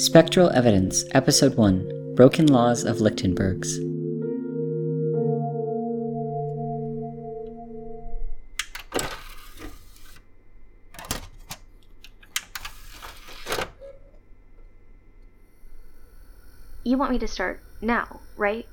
[0.00, 3.76] Spectral Evidence, Episode 1 Broken Laws of Lichtenberg's.
[16.82, 18.64] You want me to start now, right?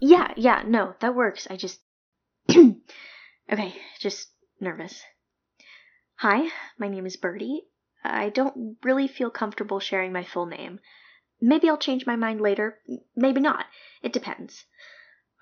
[0.00, 1.46] Yeah, yeah, no, that works.
[1.48, 1.80] I just.
[2.50, 4.28] okay, just
[4.60, 5.02] nervous.
[6.16, 7.69] Hi, my name is Birdie.
[8.02, 10.80] I don't really feel comfortable sharing my full name.
[11.40, 12.78] Maybe I'll change my mind later,
[13.14, 13.66] maybe not.
[14.02, 14.64] It depends.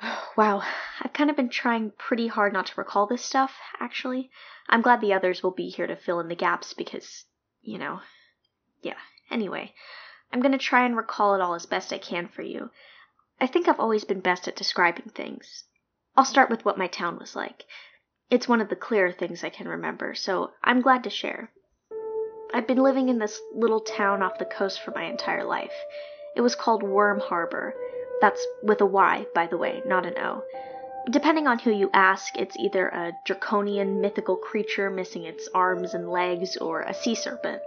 [0.36, 0.62] Wow,
[1.00, 4.30] I've kind of been trying pretty hard not to recall this stuff, actually.
[4.68, 7.24] I'm glad the others will be here to fill in the gaps because,
[7.60, 8.00] you know.
[8.80, 8.98] Yeah,
[9.30, 9.74] anyway.
[10.32, 12.70] I'm going to try and recall it all as best I can for you.
[13.40, 15.64] I think I've always been best at describing things.
[16.16, 17.64] I'll start with what my town was like.
[18.30, 21.52] It's one of the clearer things I can remember, so I'm glad to share.
[22.52, 25.72] I've been living in this little town off the coast for my entire life.
[26.34, 27.74] It was called Wyrm Harbor.
[28.20, 30.42] That's with a Y, by the way, not an O.
[31.10, 36.10] Depending on who you ask, it's either a draconian mythical creature missing its arms and
[36.10, 37.60] legs or a sea serpent.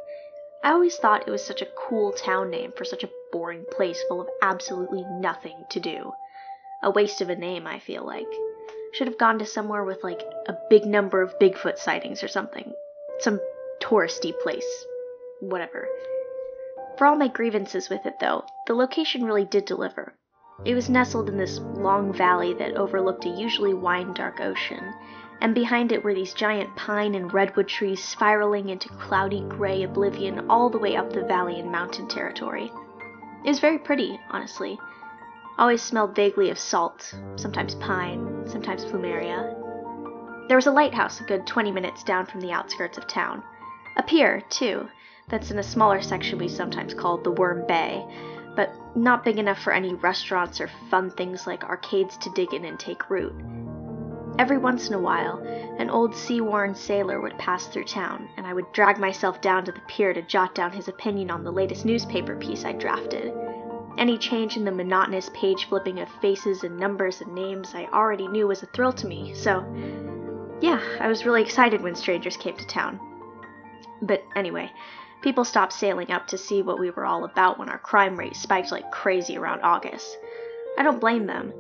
[0.64, 4.02] I always thought it was such a cool town name for such a boring place
[4.08, 6.12] full of absolutely nothing to do.
[6.84, 8.28] A waste of a name, I feel like.
[8.94, 12.74] Should have gone to somewhere with like a big number of Bigfoot sightings or something.
[13.20, 13.40] Some
[13.92, 14.86] touristy place.
[15.42, 15.86] Whatever.
[16.98, 20.14] For all my grievances with it, though, the location really did deliver.
[20.64, 24.94] It was nestled in this long valley that overlooked a usually wine dark ocean,
[25.42, 30.50] and behind it were these giant pine and redwood trees spiraling into cloudy gray oblivion
[30.50, 32.72] all the way up the valley in mountain territory.
[33.44, 34.80] It was very pretty, honestly.
[35.58, 39.54] Always smelled vaguely of salt, sometimes pine, sometimes plumeria.
[40.48, 43.44] There was a lighthouse a good 20 minutes down from the outskirts of town.
[43.98, 44.88] A pier, too,
[45.28, 48.06] that's in a smaller section we sometimes called the Wyrm Bay,
[48.56, 52.66] but not big enough for any restaurants or fun things like arcades to dig in
[52.66, 53.34] and take root.
[54.40, 55.40] Every once in a while,
[55.78, 59.66] an old sea worn sailor would pass through town, and I would drag myself down
[59.66, 63.34] to the pier to jot down his opinion on the latest newspaper piece I drafted.
[63.98, 68.28] Any change in the monotonous page flipping of faces and numbers and names I already
[68.28, 69.66] knew was a thrill to me, so
[70.62, 73.00] yeah, I was really excited when strangers came to town.
[74.02, 74.72] But anyway,
[75.22, 78.36] people stopped sailing up to see what we were all about when our crime rate
[78.36, 80.18] spiked like crazy around August.
[80.78, 81.54] I don't blame them.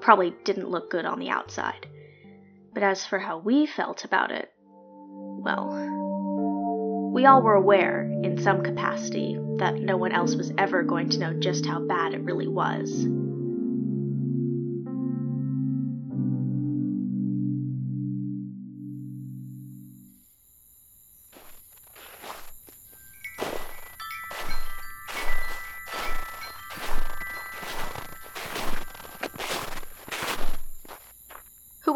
[0.00, 1.86] Probably didn't look good on the outside.
[2.74, 8.62] But as for how we felt about it, well, we all were aware, in some
[8.62, 12.48] capacity, that no one else was ever going to know just how bad it really
[12.48, 13.06] was.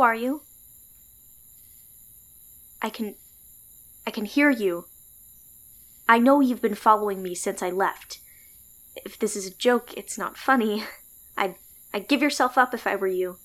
[0.01, 0.43] Are you?
[2.81, 3.17] I can.
[4.07, 4.87] I can hear you.
[6.09, 8.19] I know you've been following me since I left.
[9.05, 10.85] If this is a joke, it's not funny.
[11.37, 11.55] I'd,
[11.93, 13.37] I'd give yourself up if I were you.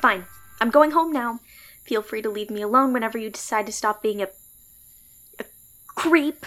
[0.00, 0.24] Fine.
[0.60, 1.40] I'm going home now.
[1.84, 4.28] Feel free to leave me alone whenever you decide to stop being a.
[5.38, 5.44] a
[5.94, 6.46] creep.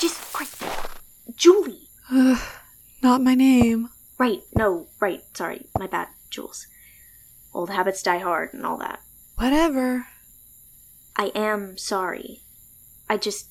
[0.00, 0.20] Just.
[1.36, 1.88] Julie!
[3.12, 3.90] Not my name.
[4.16, 6.66] Right, no, right, sorry, my bad, Jules.
[7.52, 9.00] Old habits die hard and all that.
[9.36, 10.06] Whatever.
[11.14, 12.40] I am sorry.
[13.10, 13.48] I just.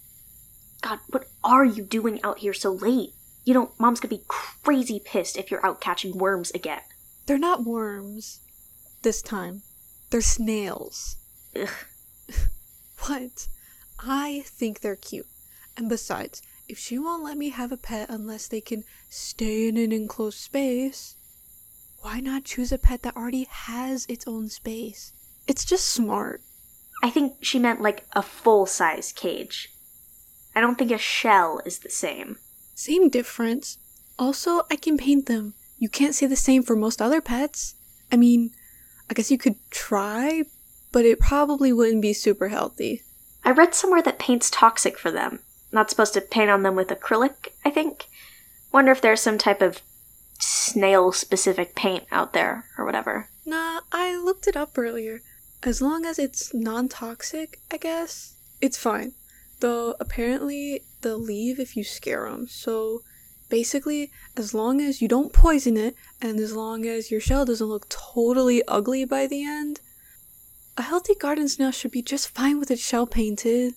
[0.81, 3.11] God, what are you doing out here so late?
[3.43, 6.81] You know, Mom's gonna be crazy pissed if you're out catching worms again.
[7.27, 8.39] They're not worms.
[9.03, 9.61] This time.
[10.09, 11.17] They're snails.
[11.55, 11.69] Ugh.
[13.05, 13.47] What?
[13.99, 15.27] I think they're cute.
[15.77, 16.41] And besides,
[16.71, 20.37] if she won't let me have a pet unless they can stay in an enclosed
[20.37, 21.17] space,
[21.99, 25.11] why not choose a pet that already has its own space?
[25.47, 26.41] It's just smart.
[27.03, 29.69] I think she meant like a full size cage.
[30.55, 32.37] I don't think a shell is the same.
[32.73, 33.77] Same difference.
[34.17, 35.53] Also, I can paint them.
[35.77, 37.75] You can't say the same for most other pets.
[38.13, 38.51] I mean,
[39.09, 40.43] I guess you could try,
[40.93, 43.01] but it probably wouldn't be super healthy.
[43.43, 45.39] I read somewhere that paint's toxic for them.
[45.71, 48.07] Not supposed to paint on them with acrylic, I think.
[48.71, 49.81] Wonder if there's some type of
[50.39, 53.29] snail specific paint out there or whatever.
[53.45, 55.21] Nah, I looked it up earlier.
[55.63, 59.13] As long as it's non toxic, I guess, it's fine.
[59.59, 62.47] Though apparently they'll leave if you scare them.
[62.47, 63.01] So
[63.49, 67.67] basically, as long as you don't poison it and as long as your shell doesn't
[67.67, 69.79] look totally ugly by the end,
[70.77, 73.75] A healthy garden snail should be just fine with its shell painted.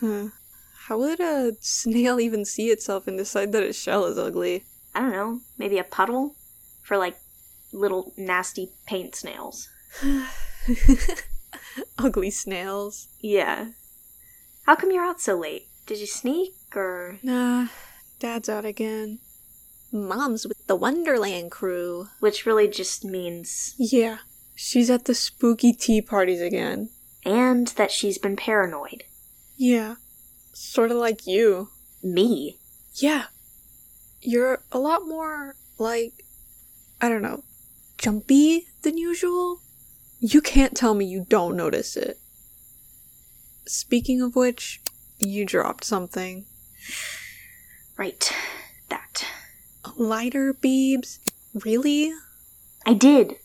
[0.00, 0.28] Huh.
[0.86, 4.64] How would a snail even see itself and decide that its shell is ugly?
[4.94, 6.34] I don't know, maybe a puddle
[6.82, 7.16] for like
[7.72, 9.68] little nasty paint snails.
[11.98, 13.08] ugly snails.
[13.20, 13.68] Yeah.
[14.66, 15.66] How come you're out so late?
[15.86, 17.68] Did you sneak or Nah,
[18.18, 19.18] Dad's out again.
[19.92, 22.08] Mom's with the Wonderland crew.
[22.20, 24.18] which really just means Yeah,
[24.54, 26.90] she's at the spooky tea parties again.
[27.24, 29.04] and that she's been paranoid.
[29.60, 29.96] Yeah,
[30.52, 31.70] sort of like you.
[32.00, 32.58] Me?
[32.94, 33.24] Yeah.
[34.20, 36.24] You're a lot more, like,
[37.00, 37.42] I don't know,
[37.98, 39.60] jumpy than usual.
[40.20, 42.18] You can't tell me you don't notice it.
[43.66, 44.80] Speaking of which,
[45.18, 46.46] you dropped something.
[47.96, 48.32] Right.
[48.90, 49.26] That.
[49.96, 51.18] Lighter, Beebs?
[51.64, 52.12] Really?
[52.86, 53.38] I did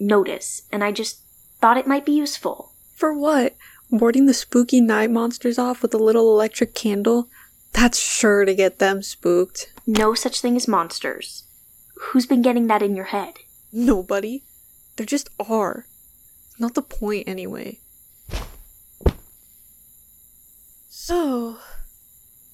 [0.00, 1.20] notice, and I just
[1.60, 2.74] thought it might be useful.
[2.96, 3.54] For what?
[3.90, 7.28] Warding the spooky night monsters off with a little electric candle?
[7.72, 9.72] That's sure to get them spooked.
[9.84, 11.42] No such thing as monsters.
[11.96, 13.34] Who's been getting that in your head?
[13.72, 14.44] Nobody.
[14.94, 15.86] There just are.
[16.56, 17.80] Not the point, anyway.
[20.88, 21.58] So.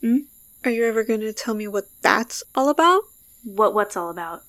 [0.00, 0.19] Hmm?
[0.65, 3.03] Are you ever gonna tell me what that's all about?
[3.44, 4.43] What what's all about?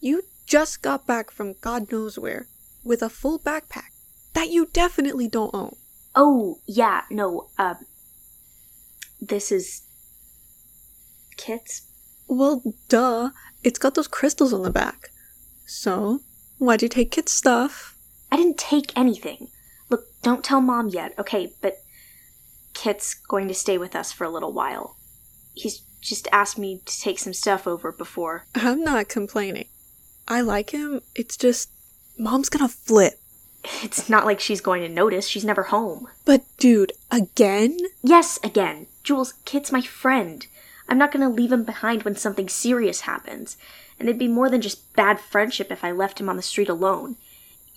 [0.00, 2.46] You just got back from God knows where
[2.84, 3.90] with a full backpack
[4.34, 5.74] that you definitely don't own.
[6.14, 7.86] Oh, yeah, no, um
[9.20, 9.82] this is
[11.36, 11.82] Kit's
[12.28, 13.30] Well, duh.
[13.62, 15.08] It's got those crystals on the back.
[15.66, 16.20] So,
[16.58, 17.96] why'd you take Kit's stuff?
[18.30, 19.48] I didn't take anything.
[19.90, 21.52] Look, don't tell mom yet, okay?
[21.60, 21.78] But
[22.74, 24.96] Kit's going to stay with us for a little while.
[25.54, 28.46] He's just asked me to take some stuff over before.
[28.54, 29.68] I'm not complaining.
[30.28, 31.00] I like him.
[31.14, 31.70] It's just,
[32.18, 33.20] mom's gonna flip.
[33.82, 35.26] It's not like she's going to notice.
[35.26, 36.08] She's never home.
[36.24, 37.78] But, dude, again?
[38.02, 38.86] Yes, again.
[39.02, 40.46] Jules, Kit's my friend.
[40.88, 43.56] I'm not going to leave him behind when something serious happens.
[43.98, 46.68] And it'd be more than just bad friendship if I left him on the street
[46.68, 47.16] alone.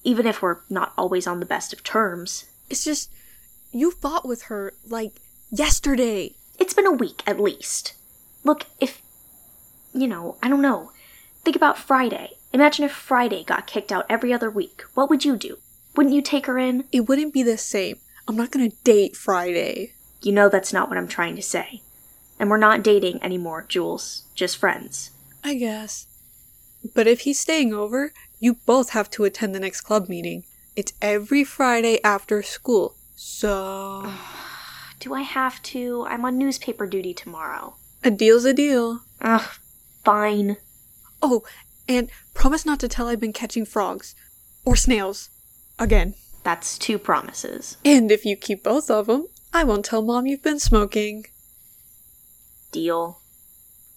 [0.03, 2.45] Even if we're not always on the best of terms.
[2.69, 3.09] It's just,
[3.71, 5.13] you fought with her, like,
[5.51, 6.33] yesterday.
[6.59, 7.93] It's been a week at least.
[8.43, 9.01] Look, if.
[9.93, 10.91] You know, I don't know.
[11.43, 12.31] Think about Friday.
[12.51, 14.83] Imagine if Friday got kicked out every other week.
[14.93, 15.57] What would you do?
[15.97, 16.83] Wouldn't you take her in?
[16.91, 17.97] It wouldn't be the same.
[18.27, 19.93] I'm not gonna date Friday.
[20.21, 21.81] You know that's not what I'm trying to say.
[22.39, 24.25] And we're not dating anymore, Jules.
[24.35, 25.09] Just friends.
[25.43, 26.05] I guess.
[26.93, 30.43] But if he's staying over, you both have to attend the next club meeting.
[30.75, 32.95] It's every Friday after school.
[33.15, 34.13] So.
[34.99, 36.05] Do I have to?
[36.07, 37.75] I'm on newspaper duty tomorrow.
[38.03, 39.01] A deal's a deal.
[39.21, 39.49] Ugh,
[40.03, 40.57] fine.
[41.23, 41.41] Oh,
[41.89, 44.13] and promise not to tell I've been catching frogs.
[44.63, 45.31] Or snails.
[45.79, 46.15] Again.
[46.43, 47.77] That's two promises.
[47.85, 51.25] And if you keep both of them, I won't tell mom you've been smoking.
[52.71, 53.19] Deal.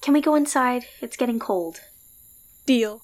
[0.00, 0.86] Can we go inside?
[1.00, 1.80] It's getting cold.
[2.66, 3.02] Deal.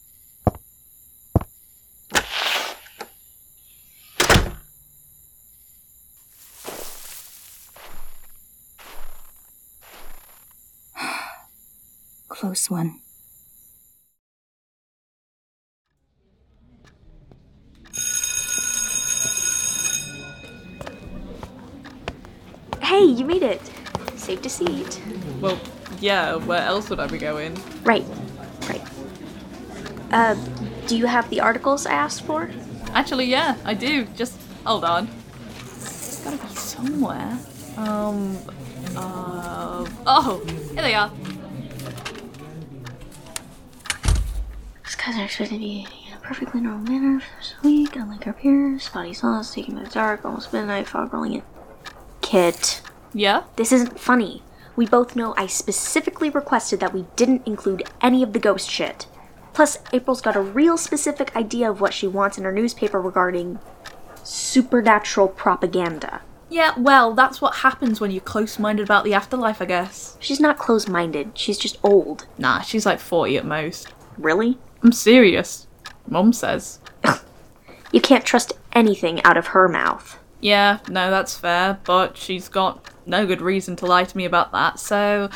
[12.29, 13.01] Close one.
[22.97, 23.61] Hey, you made it.
[24.15, 25.03] Safe to seat.
[25.07, 25.43] It.
[25.43, 25.61] Well,
[26.01, 27.55] yeah, where else would I be going?
[27.85, 28.07] Right,
[28.71, 28.81] right.
[30.11, 30.35] Uh,
[30.87, 32.51] do you have the articles I asked for?
[32.95, 34.07] Actually, yeah, I do.
[34.17, 35.11] Just hold on.
[35.59, 37.39] It's gotta be somewhere.
[37.77, 38.39] Um,
[38.97, 41.13] uh, oh, here they are.
[44.85, 48.27] These guys are expected to be in a perfectly normal manner for this week, unlike
[48.27, 48.85] our peers.
[48.85, 51.43] Spotty sauce, taking the dark, almost midnight, fog rolling in.
[52.37, 52.83] Kit,
[53.15, 53.45] Yeah?
[53.57, 54.43] this isn't funny.
[54.77, 59.07] We both know I specifically requested that we didn't include any of the ghost shit.
[59.55, 63.59] Plus, April's got a real specific idea of what she wants in her newspaper regarding
[64.23, 66.21] supernatural propaganda.
[66.51, 70.19] Yeah, well, that's what happens when you're close minded about the afterlife, I guess.
[70.21, 72.27] She's not close minded, she's just old.
[72.37, 73.89] Nah, she's like 40 at most.
[74.19, 74.59] Really?
[74.83, 75.67] I'm serious.
[76.07, 76.81] Mum says.
[77.93, 80.19] You can't trust anything out of her mouth.
[80.41, 84.53] Yeah, no, that's fair, but she's got no good reason to lie to me about
[84.53, 85.31] that, so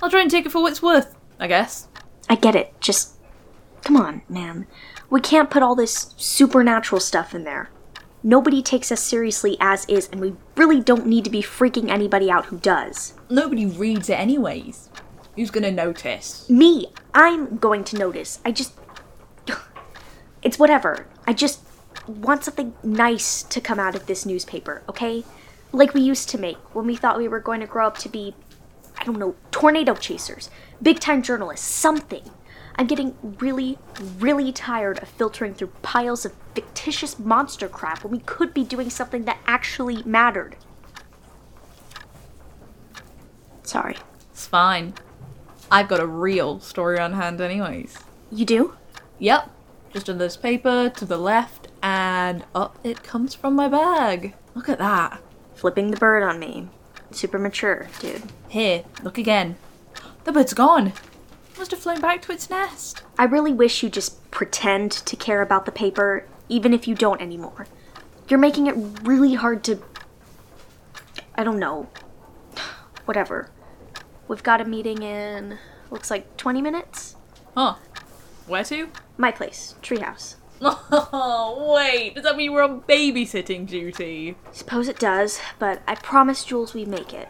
[0.00, 1.88] I'll try and take it for what it's worth, I guess.
[2.28, 3.14] I get it, just.
[3.82, 4.66] Come on, man.
[5.10, 7.70] We can't put all this supernatural stuff in there.
[8.22, 12.30] Nobody takes us seriously as is, and we really don't need to be freaking anybody
[12.30, 13.14] out who does.
[13.30, 14.90] Nobody reads it anyways.
[15.36, 16.48] Who's gonna notice?
[16.50, 18.40] Me, I'm going to notice.
[18.44, 18.72] I just.
[20.42, 21.06] It's whatever.
[21.26, 21.60] I just.
[22.06, 25.24] Want something nice to come out of this newspaper, okay?
[25.72, 28.08] Like we used to make when we thought we were going to grow up to
[28.08, 28.34] be,
[28.98, 32.22] I don't know, tornado chasers, big time journalists, something.
[32.78, 33.78] I'm getting really,
[34.18, 38.90] really tired of filtering through piles of fictitious monster crap when we could be doing
[38.90, 40.56] something that actually mattered.
[43.62, 43.96] Sorry.
[44.30, 44.94] It's fine.
[45.70, 47.98] I've got a real story on hand, anyways.
[48.30, 48.76] You do?
[49.18, 49.50] Yep.
[49.92, 54.34] Just in this paper to the left, and up it comes from my bag.
[54.56, 55.22] Look at that.
[55.54, 56.68] Flipping the bird on me.
[57.12, 58.24] Super mature, dude.
[58.48, 59.54] Here, look again.
[60.24, 60.94] The bird's gone.
[61.56, 63.02] Must have flown back to its nest.
[63.16, 67.22] I really wish you just pretend to care about the paper, even if you don't
[67.22, 67.68] anymore.
[68.28, 68.74] You're making it
[69.04, 69.80] really hard to.
[71.36, 71.88] I don't know.
[73.04, 73.48] Whatever.
[74.26, 75.58] We've got a meeting in.
[75.92, 77.14] looks like 20 minutes?
[77.54, 77.76] Huh.
[78.48, 78.88] Where to?
[79.16, 80.34] My place, Treehouse.
[80.60, 82.14] Oh, wait.
[82.14, 84.36] Does that mean we're on babysitting duty?
[84.52, 87.28] Suppose it does, but I promise Jules we make it.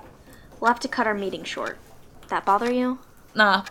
[0.61, 1.79] We'll have to cut our meeting short.
[2.29, 2.99] That bother you?
[3.35, 3.65] Nah.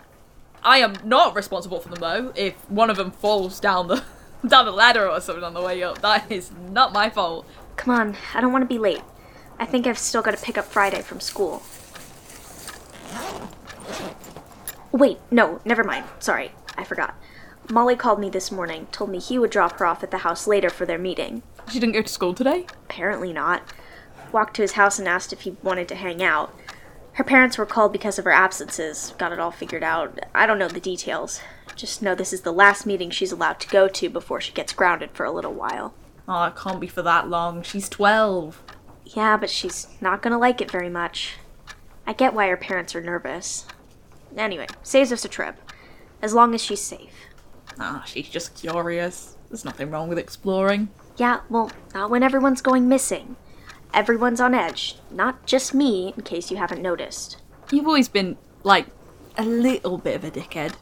[0.64, 2.34] I am not responsible for them though.
[2.36, 4.04] If one of them falls down the
[4.48, 7.46] down the ladder or something on the way up, that is not my fault.
[7.76, 9.02] Come on, I don't want to be late.
[9.60, 11.62] I think I've still got to pick up Friday from school.
[14.92, 16.06] Wait, no, never mind.
[16.20, 17.16] Sorry, I forgot.
[17.70, 20.48] Molly called me this morning, told me he would drop her off at the house
[20.48, 21.42] later for their meeting.
[21.72, 22.68] She didn't go to school today?
[22.86, 23.74] Apparently not.
[24.32, 26.54] Walked to his house and asked if he wanted to hang out.
[27.14, 29.14] Her parents were called because of her absences.
[29.18, 30.20] Got it all figured out.
[30.36, 31.40] I don't know the details.
[31.76, 34.74] Just know this is the last meeting she's allowed to go to before she gets
[34.74, 35.94] grounded for a little while.
[36.28, 37.64] Oh, it can't be for that long.
[37.64, 38.62] She's 12.
[39.06, 41.36] Yeah, but she's not gonna like it very much.
[42.06, 43.66] I get why her parents are nervous.
[44.36, 45.56] Anyway, saves us a trip.
[46.22, 47.14] As long as she's safe.
[47.79, 49.36] Ah, she's just curious.
[49.50, 50.89] There's nothing wrong with exploring.
[51.17, 53.36] Yeah, well, not when everyone's going missing.
[53.94, 54.96] Everyone's on edge.
[55.12, 57.38] Not just me, in case you haven't noticed.
[57.72, 58.88] You've always been, like,
[59.38, 60.74] a little bit of a dickhead.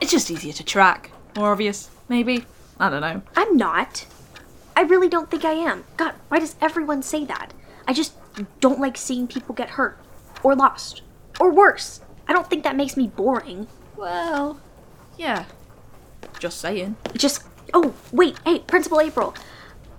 [0.00, 1.10] It's just easier to track.
[1.36, 2.44] More obvious, maybe?
[2.78, 3.22] I don't know.
[3.36, 4.06] I'm not.
[4.76, 5.84] I really don't think I am.
[5.96, 7.52] God, why does everyone say that?
[7.86, 8.14] I just
[8.60, 9.98] don't like seeing people get hurt,
[10.42, 11.02] or lost,
[11.40, 12.00] or worse.
[12.26, 13.66] I don't think that makes me boring.
[13.96, 14.60] Well,
[15.18, 15.44] yeah.
[16.38, 16.96] Just saying.
[17.14, 17.44] Just.
[17.74, 19.34] Oh, wait, hey, Principal April.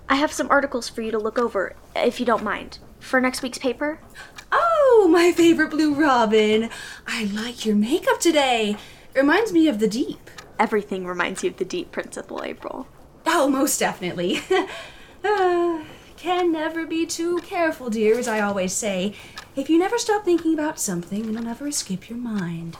[0.08, 2.78] I have some articles for you to look over, if you don't mind.
[3.00, 4.00] For next week's paper?
[4.52, 6.70] Oh, my favorite Blue Robin.
[7.06, 8.76] I like your makeup today.
[9.14, 10.30] It reminds me of the deep.
[10.58, 12.86] Everything reminds you of the deep, Principal April.
[13.26, 14.40] Oh, most definitely.
[15.24, 15.82] uh,
[16.16, 19.14] can never be too careful, dear, as I always say.
[19.56, 22.76] If you never stop thinking about something, it'll never escape your mind.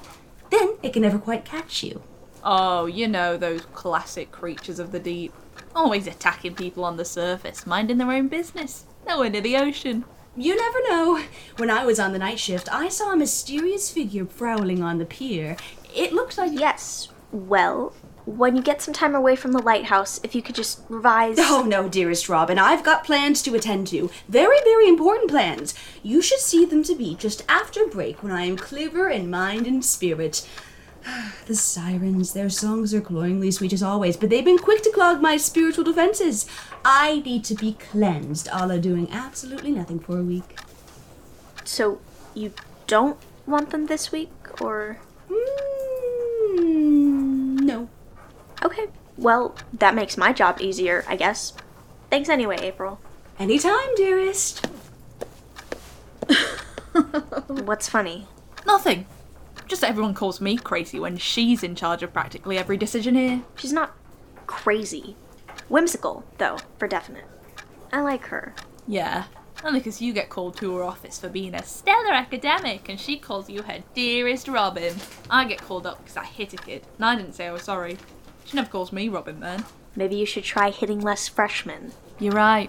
[0.51, 2.03] Then it can never quite catch you.
[2.45, 5.33] Oh, you know, those classic creatures of the deep.
[5.75, 8.85] Always attacking people on the surface, minding their own business.
[9.07, 10.05] Nowhere near the ocean.
[10.37, 11.23] You never know.
[11.57, 15.07] When I was on the night shift, I saw a mysterious figure prowling on the
[15.07, 15.57] pier.
[15.95, 16.53] It looked like.
[16.53, 17.09] Yes.
[17.33, 17.95] Well,
[18.27, 21.37] when you get some time away from the lighthouse, if you could just revise.
[21.39, 22.59] Oh, no, dearest Robin.
[22.59, 24.11] I've got plans to attend to.
[24.29, 25.75] Very, very important plans.
[26.03, 29.67] You should see them to be just after break when I am clearer in mind
[29.67, 30.47] and spirit.
[31.47, 35.21] The sirens, their songs are cloyingly sweet as always, but they've been quick to clog
[35.21, 36.47] my spiritual defenses.
[36.85, 40.59] I need to be cleansed, a la doing absolutely nothing for a week.
[41.65, 42.01] So,
[42.35, 42.53] you
[42.87, 44.31] don't want them this week,
[44.61, 44.99] or.
[45.29, 46.55] Mm,
[47.61, 47.89] no.
[48.65, 48.87] Okay.
[49.17, 51.53] Well, that makes my job easier, I guess.
[52.11, 53.01] Thanks anyway, April.
[53.39, 54.67] Anytime, dearest.
[57.49, 58.27] What's funny?
[58.67, 59.07] Nothing.
[59.67, 63.43] Just that everyone calls me crazy when she's in charge of practically every decision here.
[63.57, 63.97] She's not
[64.47, 65.17] crazy.
[65.69, 67.25] Whimsical, though, for definite.
[67.93, 68.55] I like her.
[68.87, 69.25] Yeah.
[69.65, 73.17] Only because you get called to her office for being a stellar academic and she
[73.17, 74.95] calls you her dearest Robin.
[75.31, 77.63] I get called up because I hit a kid and I didn't say I was
[77.63, 77.97] sorry.
[78.45, 79.65] She never calls me Robin then.
[79.97, 81.93] Maybe you should try hitting less freshmen.
[82.19, 82.69] You're right.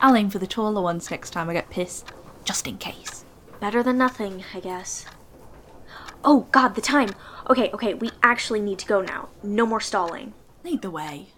[0.00, 2.10] I'll aim for the taller ones next time I get pissed.
[2.44, 3.24] Just in case.
[3.60, 5.04] Better than nothing, I guess.
[6.22, 7.10] Oh, God, the time!
[7.48, 9.30] Okay, okay, we actually need to go now.
[9.42, 10.34] No more stalling.
[10.62, 11.28] Lead the way.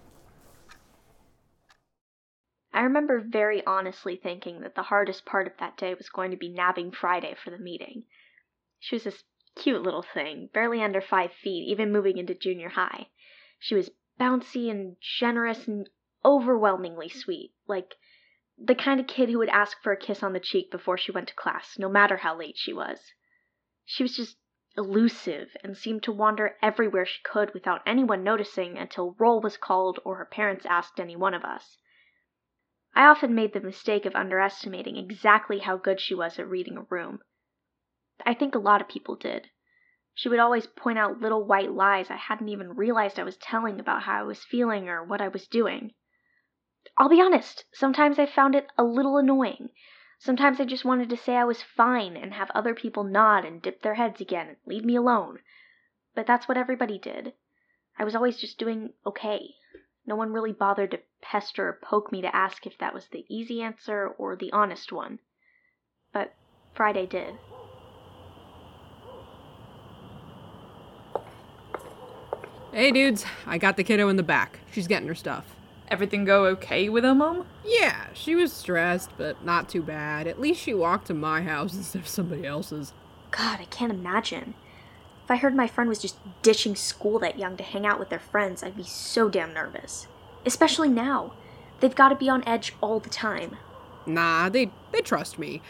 [2.73, 6.37] I remember very honestly thinking that the hardest part of that day was going to
[6.37, 8.03] be nabbing Friday for the meeting.
[8.79, 9.23] She was this
[9.55, 13.07] cute little thing, barely under five feet, even moving into junior high.
[13.59, 15.89] She was bouncy and generous and
[16.25, 17.95] overwhelmingly sweet, like
[18.57, 21.11] the kind of kid who would ask for a kiss on the cheek before she
[21.11, 22.99] went to class, no matter how late she was.
[23.85, 24.37] She was just
[24.75, 29.99] elusive and seemed to wander everywhere she could without anyone noticing until roll was called
[30.03, 31.77] or her parents asked any one of us.
[32.95, 36.83] I often made the mistake of underestimating exactly how good she was at reading a
[36.89, 37.19] room.
[38.25, 39.49] I think a lot of people did.
[40.15, 43.79] She would always point out little white lies I hadn't even realized I was telling
[43.79, 45.93] about how I was feeling or what I was doing.
[46.97, 49.69] I'll be honest, sometimes I found it a little annoying.
[50.23, 53.61] Sometimes I just wanted to say I was fine and have other people nod and
[53.61, 55.39] dip their heads again and leave me alone.
[56.15, 57.33] But that's what everybody did.
[57.99, 59.55] I was always just doing okay.
[60.05, 63.25] No one really bothered to pester or poke me to ask if that was the
[63.27, 65.19] easy answer or the honest one.
[66.13, 66.33] But
[66.73, 67.35] Friday did.
[72.71, 74.59] Hey dudes, I got the kiddo in the back.
[74.71, 75.53] She's getting her stuff.
[75.89, 77.45] Everything go okay with her mom?
[77.65, 80.27] Yeah, she was stressed, but not too bad.
[80.27, 82.93] At least she walked to my house instead of somebody else's.
[83.31, 84.53] God, I can't imagine.
[85.23, 88.09] If I heard my friend was just ditching school that young to hang out with
[88.09, 90.07] their friends, I'd be so damn nervous.
[90.45, 91.33] Especially now.
[91.79, 93.57] They've got to be on edge all the time.
[94.05, 95.61] Nah, they they trust me.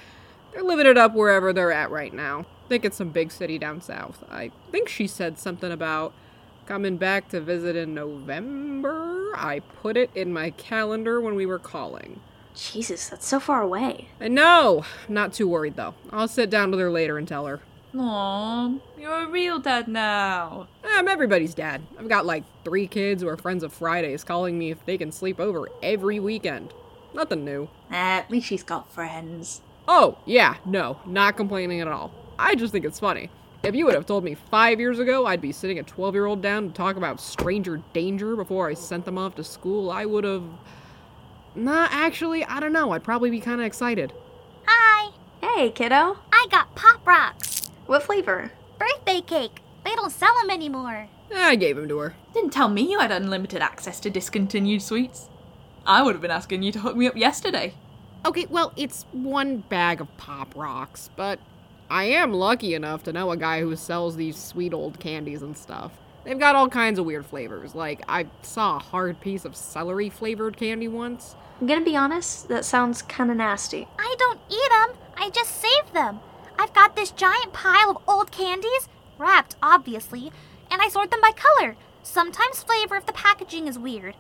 [0.51, 2.45] They're living it up wherever they're at right now.
[2.69, 4.23] think it's some big city down south.
[4.29, 6.13] I think she said something about
[6.65, 9.31] coming back to visit in November.
[9.35, 12.19] I put it in my calendar when we were calling.
[12.55, 14.09] Jesus, that's so far away.
[14.21, 14.85] I know.
[15.09, 15.95] Not too worried though.
[16.11, 17.61] I'll sit down with her later and tell her.
[17.93, 20.67] Aww, you're a real dad now.
[20.83, 21.83] I'm everybody's dad.
[21.99, 25.11] I've got like three kids who are friends of Fridays calling me if they can
[25.11, 26.73] sleep over every weekend.
[27.13, 27.69] Nothing new.
[27.91, 29.61] At least she's got friends.
[29.87, 32.11] Oh, yeah, no, not complaining at all.
[32.39, 33.29] I just think it's funny.
[33.63, 36.25] If you would have told me five years ago I'd be sitting a 12 year
[36.25, 40.05] old down to talk about stranger danger before I sent them off to school, I
[40.05, 40.43] would have.
[41.55, 42.91] Nah, actually, I don't know.
[42.91, 44.11] I'd probably be kind of excited.
[44.65, 45.13] Hi,
[45.55, 46.17] Hey, kiddo.
[46.31, 47.69] I got Pop Rocks.
[47.85, 48.51] What flavor?
[48.79, 49.59] Birthday cake.
[49.85, 51.09] They don't sell them anymore.
[51.35, 52.15] I gave them to her.
[52.33, 55.29] Didn't tell me you had unlimited access to discontinued sweets.
[55.85, 57.75] I would have been asking you to hook me up yesterday.
[58.25, 61.39] Okay, well, it's one bag of Pop Rocks, but
[61.89, 65.55] I am lucky enough to know a guy who sells these sweet old candies and
[65.55, 65.91] stuff.
[66.23, 67.75] They've got all kinds of weird flavors.
[67.75, 71.35] Like, I saw a hard piece of celery flavored candy once.
[71.59, 73.87] I'm gonna be honest, that sounds kinda nasty.
[73.99, 74.97] I don't eat them.
[75.17, 76.19] I just save them.
[76.57, 80.31] I've got this giant pile of old candies, wrapped obviously,
[80.71, 81.75] and I sort them by color.
[82.03, 84.15] Sometimes flavor if the packaging is weird.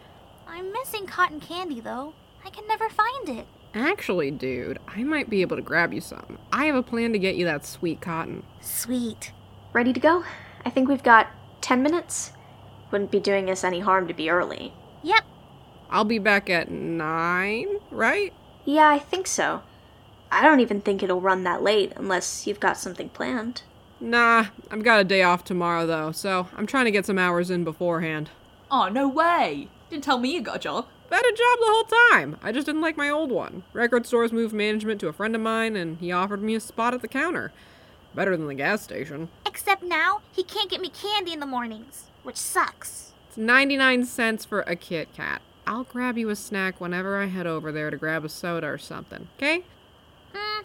[0.47, 2.13] I'm missing cotton candy though.
[2.45, 3.47] I can never find it.
[3.75, 6.37] Actually, dude, I might be able to grab you some.
[6.51, 8.43] I have a plan to get you that sweet cotton.
[8.61, 9.31] Sweet.
[9.73, 10.23] Ready to go?
[10.63, 11.27] I think we've got
[11.61, 12.33] 10 minutes.
[12.91, 14.73] Wouldn't be doing us any harm to be early.
[15.01, 15.23] Yep.
[15.89, 18.33] I'll be back at 9, right?
[18.65, 19.63] Yeah, I think so.
[20.31, 23.63] I don't even think it'll run that late unless you've got something planned.
[23.99, 27.49] Nah, I've got a day off tomorrow though, so I'm trying to get some hours
[27.49, 28.29] in beforehand.
[28.69, 29.69] Oh, no way.
[29.89, 30.87] Didn't tell me you got a job.
[31.13, 32.37] I had a job the whole time.
[32.41, 33.61] I just didn't like my old one.
[33.71, 36.95] Record stores moved management to a friend of mine, and he offered me a spot
[36.95, 37.51] at the counter.
[38.15, 39.29] Better than the gas station.
[39.45, 43.11] Except now, he can't get me candy in the mornings, which sucks.
[43.27, 45.43] It's 99 cents for a Kit Kat.
[45.67, 48.79] I'll grab you a snack whenever I head over there to grab a soda or
[48.79, 49.63] something, okay?
[50.33, 50.63] Hmm.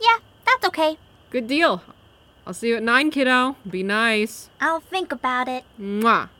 [0.00, 0.98] Yeah, that's okay.
[1.30, 1.82] Good deal.
[2.44, 3.56] I'll see you at 9, kiddo.
[3.68, 4.50] Be nice.
[4.60, 5.62] I'll think about it.
[5.80, 6.30] Mwah.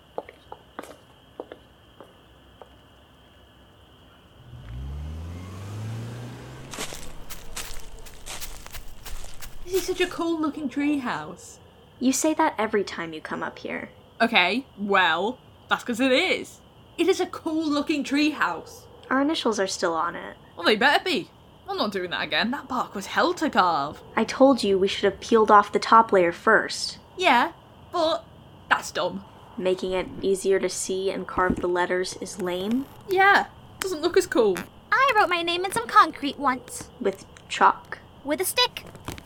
[9.78, 11.60] This is such a cool looking tree house.
[12.00, 13.90] You say that every time you come up here.
[14.20, 15.38] Okay, well,
[15.68, 16.58] that's because it is.
[16.98, 18.86] It is a cool looking tree house.
[19.08, 20.36] Our initials are still on it.
[20.56, 21.30] Well, they better be.
[21.68, 22.50] I'm not doing that again.
[22.50, 24.00] That bark was hell to carve.
[24.16, 27.52] I told you we should have peeled off the top layer first, Yeah,
[27.92, 28.24] but
[28.68, 29.24] that's dumb.
[29.56, 32.86] making it easier to see and carve the letters is lame.
[33.08, 33.46] Yeah,
[33.78, 34.58] doesn't look as cool.
[34.90, 37.98] I wrote my name in some concrete once With chalk.
[38.24, 38.84] with a stick,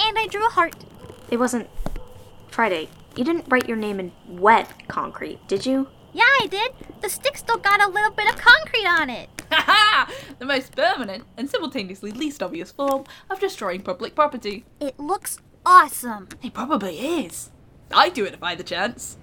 [0.09, 0.75] and I drew a heart.
[1.31, 1.69] It wasn't.
[2.49, 5.89] Friday, you didn't write your name in wet concrete, did you?
[6.13, 6.73] Yeah, I did.
[7.01, 9.29] The stick still got a little bit of concrete on it.
[9.53, 10.13] Ha ha!
[10.39, 14.65] The most permanent and simultaneously least obvious form of destroying public property.
[14.81, 16.29] It looks awesome.
[16.43, 17.51] It probably is.
[17.93, 19.19] I'd do it if I had the chance.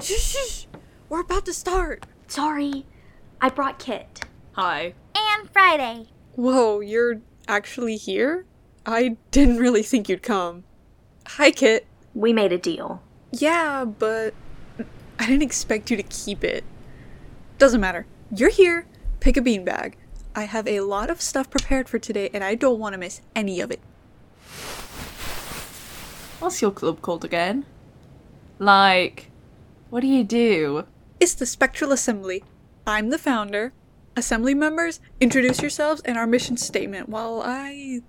[0.00, 0.66] Shh, shh.
[1.08, 2.04] We're about to start.
[2.26, 2.84] Sorry.
[3.40, 4.24] I brought Kit.
[4.54, 4.94] Hi.
[5.14, 6.08] And Friday.
[6.36, 8.44] Whoa, you're actually here?
[8.84, 10.64] I didn't really think you'd come.
[11.26, 11.86] Hi, Kit.
[12.14, 13.02] We made a deal.
[13.32, 14.34] Yeah, but
[15.18, 16.62] I didn't expect you to keep it.
[17.56, 18.04] Doesn't matter.
[18.30, 18.86] You're here.
[19.20, 19.94] Pick a beanbag.
[20.34, 23.22] I have a lot of stuff prepared for today, and I don't want to miss
[23.34, 23.80] any of it.
[26.38, 27.64] What's your club called again?
[28.58, 29.30] Like,
[29.88, 30.84] what do you do?
[31.18, 32.44] It's the Spectral Assembly.
[32.86, 33.72] I'm the founder.
[34.18, 38.00] Assembly members, introduce yourselves and our mission statement while I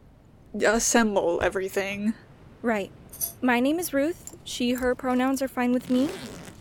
[0.65, 2.13] assemble everything.
[2.61, 2.91] Right.
[3.41, 4.37] My name is Ruth.
[4.45, 6.09] She, her pronouns are fine with me.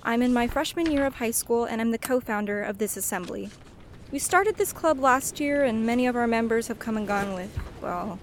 [0.02, 2.96] I'm in my freshman year of high school and I'm the co founder of this
[2.96, 3.50] assembly.
[4.10, 7.32] We started this club last year and many of our members have come and gone
[7.32, 8.18] with, well,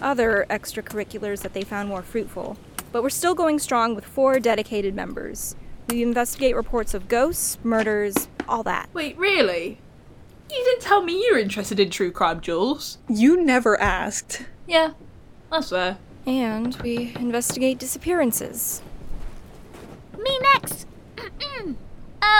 [0.00, 2.56] other extracurriculars that they found more fruitful.
[2.90, 5.56] But we're still going strong with four dedicated members.
[5.90, 8.88] We investigate reports of ghosts, murders, all that.
[8.94, 9.78] Wait, really?
[10.50, 12.98] You didn't tell me you were interested in true crime, Jules.
[13.08, 14.44] You never asked.
[14.66, 14.92] Yeah,
[15.50, 15.98] that's fair.
[16.26, 18.82] And we investigate disappearances.
[20.18, 20.86] Me next.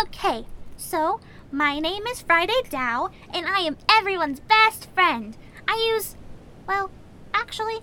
[0.02, 1.20] okay, so
[1.52, 5.36] my name is Friday Dow, and I am everyone's best friend.
[5.66, 6.16] I use,
[6.66, 6.90] well,
[7.34, 7.80] actually,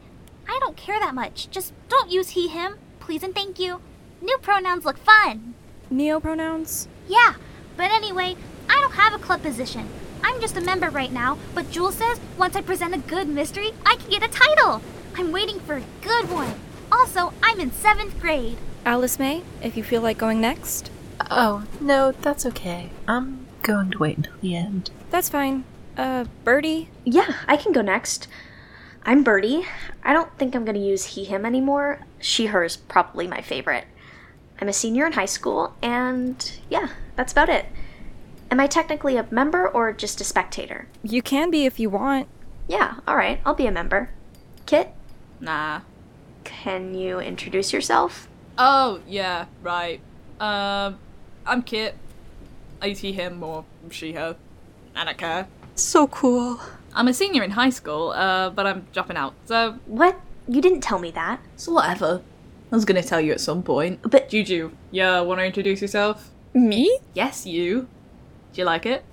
[0.48, 1.50] I don't care that much.
[1.50, 3.80] Just don't use he, him, please and thank you.
[4.22, 5.54] New pronouns look fun.
[5.90, 6.88] Neo pronouns?
[7.08, 7.36] Yeah,
[7.78, 8.36] but anyway,
[8.70, 9.88] I don't have a club position.
[10.26, 13.74] I'm just a member right now, but Jules says once I present a good mystery,
[13.86, 14.82] I can get a title.
[15.16, 16.56] I'm waiting for a good one.
[16.92, 18.58] Also, I'm in seventh grade.
[18.88, 20.90] Alice May, if you feel like going next.
[21.30, 22.90] Oh, no, that's okay.
[23.08, 24.90] I'm going to wait until the end.
[25.12, 25.64] That's fine.
[25.96, 26.90] Uh, Birdie?
[27.04, 28.28] Yeah, I can go next.
[29.04, 29.68] I'm Birdie.
[30.04, 32.00] I don't think I'm going to use he, him anymore.
[32.20, 33.86] She, her is probably my favorite.
[34.60, 37.68] I'm a senior in high school, and yeah, that's about it.
[38.56, 40.88] Am I technically a member or just a spectator?
[41.04, 42.30] You can be if you want.
[42.70, 44.12] Yeah, alright, I'll be a member.
[44.66, 44.94] Kit,
[45.42, 45.82] Nah.
[46.46, 48.30] can you introduce yourself?
[48.58, 50.00] Oh, yeah, right.
[50.40, 51.00] Um,
[51.46, 51.96] I'm Kit.
[52.82, 54.38] I use he, him, or she, her.
[54.96, 55.48] I don't care.
[55.76, 56.62] So cool.
[56.94, 60.18] I'm a senior in high school, uh, but I'm dropping out, so, What?
[60.48, 61.42] You didn't tell me that.
[61.58, 62.22] so whatever.
[62.72, 64.00] I was gonna tell you at some point.
[64.10, 66.32] But- Juju, yeah, wanna introduce yourself?
[66.54, 67.00] Me?
[67.14, 67.90] Yes, you.
[68.56, 69.04] Do you like it?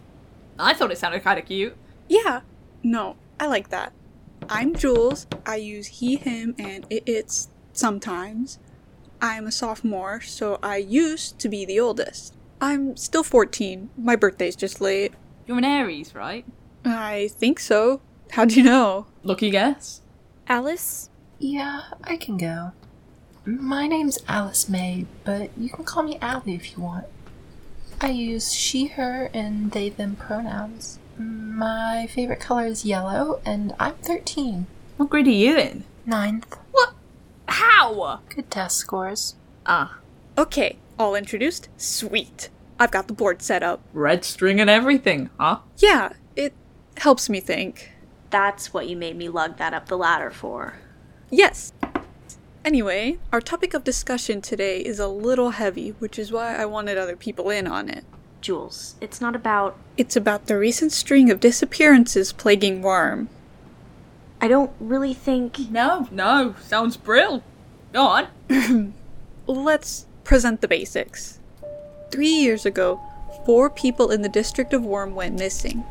[0.56, 1.76] I thought it sounded kinda cute.
[2.08, 2.42] Yeah.
[2.84, 3.92] No, I like that.
[4.48, 5.26] I'm Jules.
[5.44, 8.60] I use he, him, and it, it's sometimes.
[9.20, 12.36] I'm a sophomore, so I used to be the oldest.
[12.60, 13.90] I'm still 14.
[13.98, 15.12] My birthday's just late.
[15.48, 16.44] You're an Aries, right?
[16.84, 18.00] I think so.
[18.30, 19.06] How do you know?
[19.24, 20.02] Lucky guess.
[20.46, 21.10] Alice?
[21.40, 22.70] Yeah, I can go.
[23.44, 27.06] My name's Alice May, but you can call me Allie if you want.
[28.04, 30.98] I use she, her, and they, them pronouns.
[31.18, 34.66] My favorite color is yellow, and I'm 13.
[34.96, 35.84] What grade are you in?
[36.04, 36.56] Ninth.
[36.72, 36.94] What?
[37.46, 38.20] How?
[38.28, 39.36] Good test scores.
[39.66, 39.98] Ah,
[40.36, 41.68] Okay, all introduced?
[41.76, 42.48] Sweet.
[42.80, 43.80] I've got the board set up.
[43.92, 45.58] red string and everything, huh?
[45.76, 46.54] Yeah, it
[46.96, 47.92] helps me think.
[48.30, 50.78] That's what you made me lug that up the ladder for.
[51.30, 51.72] Yes.
[52.64, 56.96] Anyway, our topic of discussion today is a little heavy, which is why I wanted
[56.96, 58.04] other people in on it.
[58.40, 59.76] Jules, it's not about.
[59.96, 63.26] It's about the recent string of disappearances plaguing Wyrm.
[64.40, 65.70] I don't really think.
[65.70, 67.42] No, no, sounds brill.
[67.92, 68.94] Go on.
[69.46, 71.40] Let's present the basics.
[72.12, 73.00] Three years ago,
[73.44, 75.84] four people in the district of Wyrm went missing.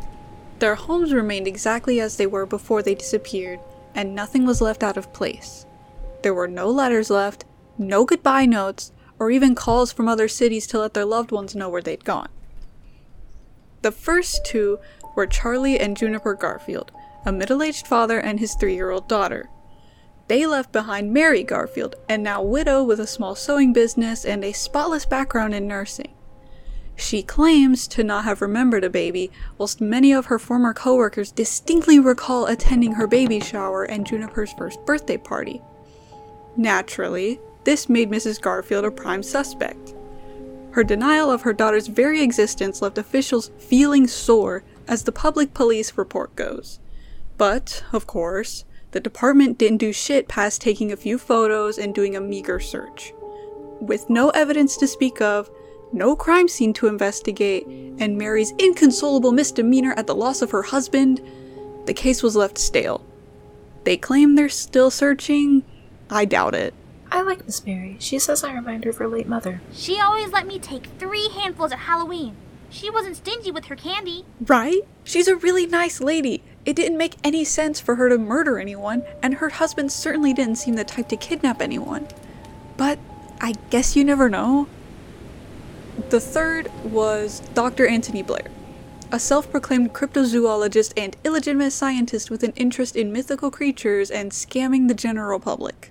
[0.60, 3.60] Their homes remained exactly as they were before they disappeared,
[3.94, 5.66] and nothing was left out of place.
[6.24, 7.46] There were no letters left,
[7.78, 11.70] no goodbye notes, or even calls from other cities to let their loved ones know
[11.70, 12.30] where they'd gone.
[13.82, 14.80] The first two
[15.16, 16.92] were Charlie and Juniper Garfield,
[17.26, 19.50] a middle aged father and his three year old daughter.
[20.28, 24.54] They left behind Mary Garfield, and now widow with a small sewing business and a
[24.54, 26.14] spotless background in nursing.
[26.96, 32.00] She claims to not have remembered a baby, whilst many of her former coworkers distinctly
[32.00, 35.62] recall attending her baby shower and Juniper's first birthday party.
[36.58, 38.42] Naturally, this made Mrs.
[38.42, 39.94] Garfield a prime suspect.
[40.72, 45.98] Her denial of her daughter's very existence left officials feeling sore, as the public police
[45.98, 46.80] report goes.
[47.38, 52.16] But, of course, the department didn't do shit past taking a few photos and doing
[52.16, 53.14] a meager search.
[53.80, 55.50] With no evidence to speak of,
[55.94, 61.22] no crime scene to investigate, and Mary's inconsolable misdemeanor at the loss of her husband,
[61.86, 63.04] the case was left stale.
[63.84, 65.64] They claim they're still searching.
[66.12, 66.74] I doubt it.
[67.10, 67.96] I like Miss Mary.
[68.00, 69.62] She says I remind her of her late mother.
[69.74, 72.36] She always let me take three handfuls at Halloween.
[72.70, 74.26] She wasn't stingy with her candy.
[74.40, 74.82] Right?
[75.04, 76.44] She's a really nice lady.
[76.66, 80.58] It didn't make any sense for her to murder anyone, and her husband certainly didn't
[80.58, 82.08] seem the type to kidnap anyone.
[82.78, 83.00] But
[83.42, 84.68] I guess you never know.
[86.10, 87.88] The third was Dr.
[87.88, 88.48] Anthony Blair,
[89.12, 94.88] a self proclaimed cryptozoologist and illegitimate scientist with an interest in mythical creatures and scamming
[94.88, 95.91] the general public.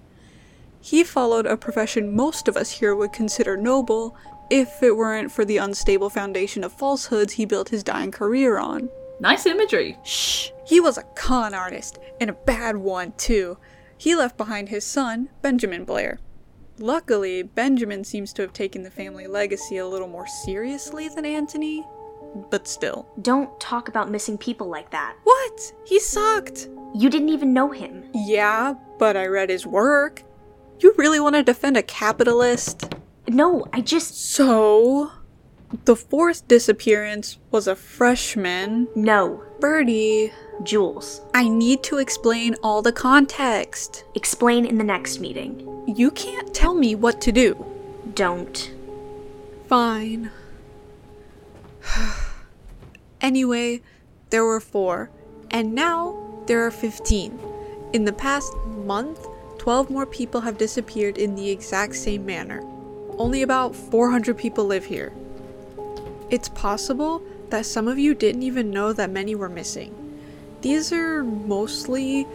[0.80, 4.16] He followed a profession most of us here would consider noble
[4.48, 8.88] if it weren't for the unstable foundation of falsehoods he built his dying career on.
[9.20, 9.98] Nice imagery.
[10.02, 10.50] Shh!
[10.66, 13.58] He was a con artist, and a bad one, too.
[13.98, 16.18] He left behind his son, Benjamin Blair.
[16.78, 21.86] Luckily, Benjamin seems to have taken the family legacy a little more seriously than Anthony.
[22.50, 23.06] But still.
[23.20, 25.16] Don't talk about missing people like that.
[25.24, 25.72] What?
[25.84, 26.68] He sucked!
[26.94, 28.04] You didn't even know him.
[28.14, 30.22] Yeah, but I read his work.
[30.80, 32.94] You really want to defend a capitalist?
[33.28, 34.18] No, I just.
[34.18, 35.12] So.
[35.84, 38.88] The fourth disappearance was a freshman.
[38.94, 39.44] No.
[39.60, 40.32] Birdie.
[40.62, 41.20] Jules.
[41.34, 44.04] I need to explain all the context.
[44.14, 45.84] Explain in the next meeting.
[45.86, 47.64] You can't tell me what to do.
[48.14, 48.72] Don't.
[49.68, 50.30] Fine.
[53.20, 53.82] anyway,
[54.30, 55.10] there were four,
[55.50, 57.38] and now there are 15.
[57.92, 59.26] In the past month,
[59.60, 62.62] 12 more people have disappeared in the exact same manner.
[63.18, 65.12] Only about 400 people live here.
[66.30, 69.94] It's possible that some of you didn't even know that many were missing.
[70.62, 72.26] These are mostly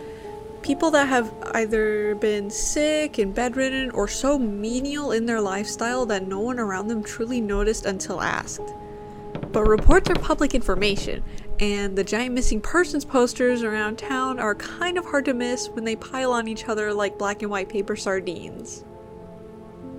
[0.61, 6.27] people that have either been sick and bedridden or so menial in their lifestyle that
[6.27, 8.61] no one around them truly noticed until asked.
[9.55, 11.23] But reports are public information,
[11.61, 15.85] and the giant missing persons posters around town are kind of hard to miss when
[15.85, 18.83] they pile on each other like black and white paper sardines.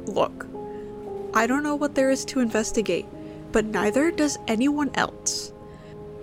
[0.05, 0.47] Look,
[1.33, 3.07] I don't know what there is to investigate,
[3.51, 5.55] but neither does anyone else.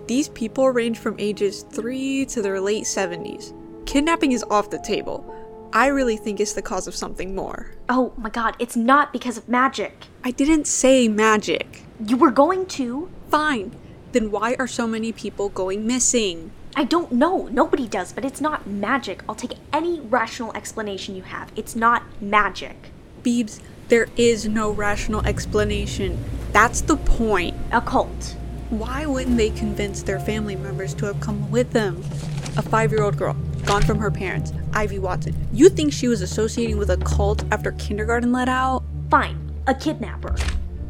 [0.05, 3.51] These people range from ages 3 to their late 70s.
[3.87, 5.25] Kidnapping is off the table.
[5.73, 7.71] I really think it's the cause of something more.
[7.89, 10.05] Oh my god, it's not because of magic.
[10.23, 11.81] I didn't say magic.
[12.05, 13.09] You were going to.
[13.33, 13.75] Fine.
[14.11, 16.51] Then why are so many people going missing?
[16.75, 17.47] I don't know.
[17.51, 19.23] Nobody does, but it's not magic.
[19.27, 21.51] I'll take any rational explanation you have.
[21.55, 22.91] It's not magic.
[23.23, 26.23] Beebs, there is no rational explanation.
[26.51, 27.55] That's the point.
[27.71, 28.35] A cult.
[28.69, 32.03] Why wouldn't they convince their family members to have come with them?
[32.55, 35.35] A five year old girl, gone from her parents, Ivy Watson.
[35.51, 38.83] You think she was associating with a cult after kindergarten let out?
[39.09, 39.39] Fine.
[39.65, 40.35] A kidnapper.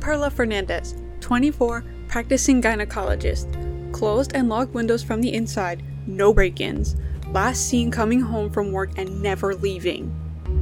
[0.01, 3.47] Perla Fernandez, 24, practicing gynecologist.
[3.91, 6.95] Closed and locked windows from the inside, no break ins.
[7.31, 10.13] Last seen coming home from work and never leaving.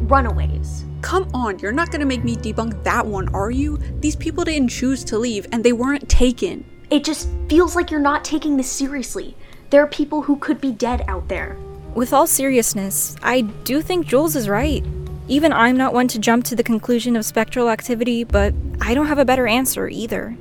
[0.07, 0.85] Runaways.
[1.01, 3.77] Come on, you're not gonna make me debunk that one, are you?
[3.99, 6.63] These people didn't choose to leave and they weren't taken.
[6.89, 9.35] It just feels like you're not taking this seriously.
[9.71, 11.57] There are people who could be dead out there.
[11.95, 14.85] With all seriousness, I do think Jules is right.
[15.27, 19.07] Even I'm not one to jump to the conclusion of spectral activity, but I don't
[19.07, 20.37] have a better answer either.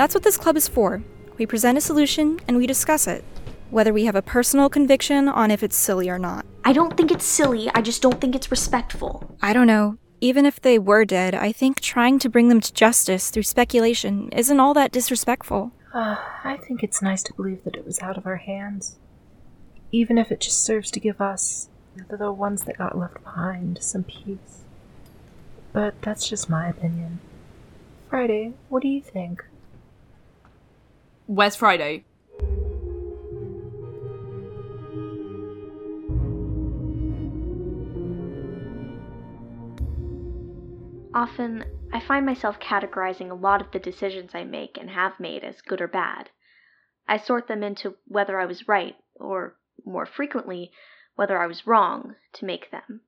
[0.00, 1.02] That's what this club is for.
[1.36, 3.22] We present a solution and we discuss it,
[3.68, 6.46] whether we have a personal conviction on if it's silly or not.
[6.64, 9.36] I don't think it's silly, I just don't think it's respectful.
[9.42, 9.98] I don't know.
[10.22, 14.30] Even if they were dead, I think trying to bring them to justice through speculation
[14.30, 15.72] isn't all that disrespectful.
[15.92, 18.96] Uh, I think it's nice to believe that it was out of our hands.
[19.92, 21.68] Even if it just serves to give us,
[22.08, 24.64] the ones that got left behind, some peace.
[25.74, 27.18] But that's just my opinion.
[28.08, 29.44] Friday, what do you think?
[31.32, 32.06] Where's Friday?
[41.14, 45.44] Often, I find myself categorizing a lot of the decisions I make and have made
[45.44, 46.30] as good or bad.
[47.06, 49.54] I sort them into whether I was right, or,
[49.86, 50.72] more frequently,
[51.14, 53.02] whether I was wrong to make them.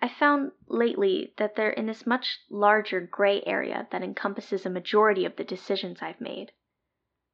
[0.00, 5.24] I found lately that they're in this much larger gray area that encompasses a majority
[5.24, 6.52] of the decisions I've made.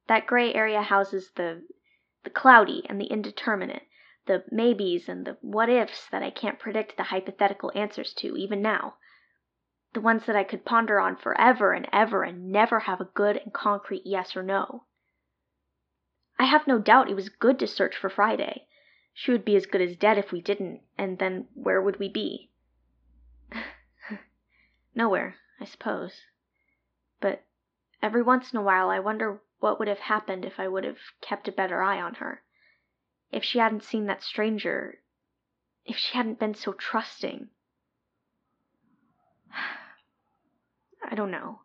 [0.07, 1.67] That gray area houses the
[2.23, 3.83] the cloudy and the indeterminate,
[4.25, 8.63] the maybes and the what ifs that I can't predict the hypothetical answers to even
[8.63, 8.97] now.
[9.93, 13.37] The ones that I could ponder on forever and ever and never have a good
[13.37, 14.85] and concrete yes or no.
[16.39, 18.67] I have no doubt it was good to search for Friday.
[19.13, 22.09] She would be as good as dead if we didn't, and then where would we
[22.09, 22.49] be?
[24.95, 26.21] Nowhere, I suppose.
[27.19, 27.43] But
[28.01, 30.99] every once in a while I wonder what would have happened if I would have
[31.21, 32.43] kept a better eye on her.
[33.31, 35.01] If she hadn't seen that stranger.
[35.83, 37.49] If she hadn't been so trusting.
[41.11, 41.61] I don't know.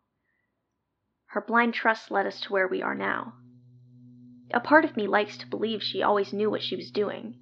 [1.26, 3.34] Her blind trust led us to where we are now.
[4.52, 7.38] A part of me likes to believe she always knew what she was doing.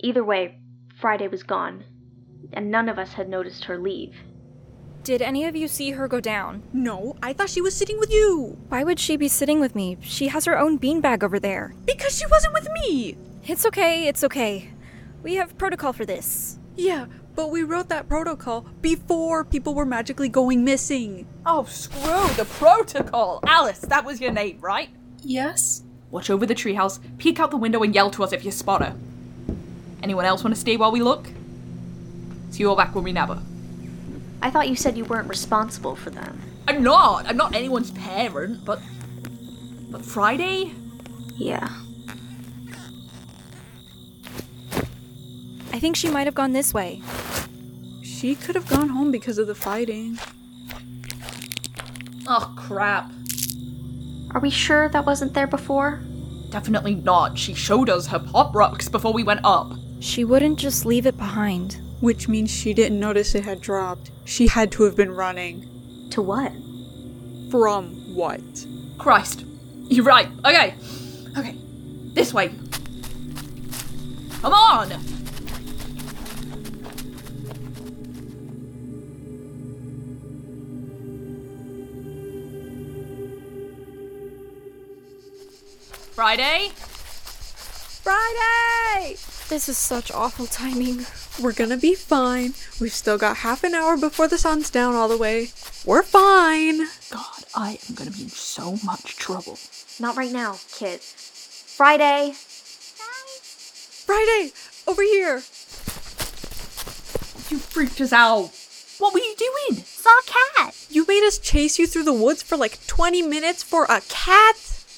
[0.00, 0.60] Either way,
[1.00, 1.84] Friday was gone,
[2.52, 4.16] and none of us had noticed her leave.
[5.02, 6.62] Did any of you see her go down?
[6.72, 8.58] No, I thought she was sitting with you.
[8.68, 9.96] Why would she be sitting with me?
[10.02, 11.74] She has her own beanbag over there.
[11.86, 13.16] Because she wasn't with me.
[13.46, 14.70] It's okay, it's okay.
[15.22, 16.58] We have protocol for this.
[16.76, 21.26] Yeah, But we wrote that protocol before people were magically going missing.
[21.46, 23.40] Oh, screw the protocol!
[23.46, 24.90] Alice, that was your name, right?
[25.22, 25.82] Yes?
[26.10, 28.82] Watch over the treehouse, peek out the window, and yell to us if you spot
[28.82, 28.94] her.
[30.02, 31.28] Anyone else want to stay while we look?
[32.50, 33.42] See you all back when we nab her.
[34.42, 36.40] I thought you said you weren't responsible for them.
[36.66, 37.26] I'm not.
[37.26, 38.80] I'm not anyone's parent, but.
[39.90, 40.72] But Friday?
[41.36, 41.68] Yeah.
[45.72, 47.02] I think she might have gone this way.
[48.02, 50.18] She could have gone home because of the fighting.
[52.26, 53.10] Oh, crap.
[54.32, 56.02] Are we sure that wasn't there before?
[56.50, 57.38] Definitely not.
[57.38, 59.72] She showed us her pop rocks before we went up.
[60.00, 61.80] She wouldn't just leave it behind.
[62.00, 64.10] Which means she didn't notice it had dropped.
[64.24, 66.08] She had to have been running.
[66.10, 66.52] To what?
[67.50, 68.40] From what?
[68.98, 69.44] Christ.
[69.84, 70.28] You're right.
[70.44, 70.74] Okay.
[71.36, 71.56] Okay.
[72.14, 72.52] This way.
[74.40, 74.88] Come on!
[86.12, 86.70] Friday?
[88.02, 89.16] Friday!
[89.48, 91.04] This is such awful timing.
[91.40, 92.52] We're gonna be fine.
[92.78, 95.52] We've still got half an hour before the sun's down all the way.
[95.86, 96.88] We're fine.
[97.08, 99.58] God, I am gonna be in so much trouble.
[99.98, 101.00] Not right now, kid.
[101.00, 102.34] Friday.
[104.04, 104.52] Friday!
[104.86, 105.36] Over here!
[107.48, 108.50] You freaked us out.
[108.98, 109.82] What were you doing?
[109.82, 110.22] Saw a
[110.58, 110.76] cat.
[110.90, 114.56] You made us chase you through the woods for like 20 minutes for a cat?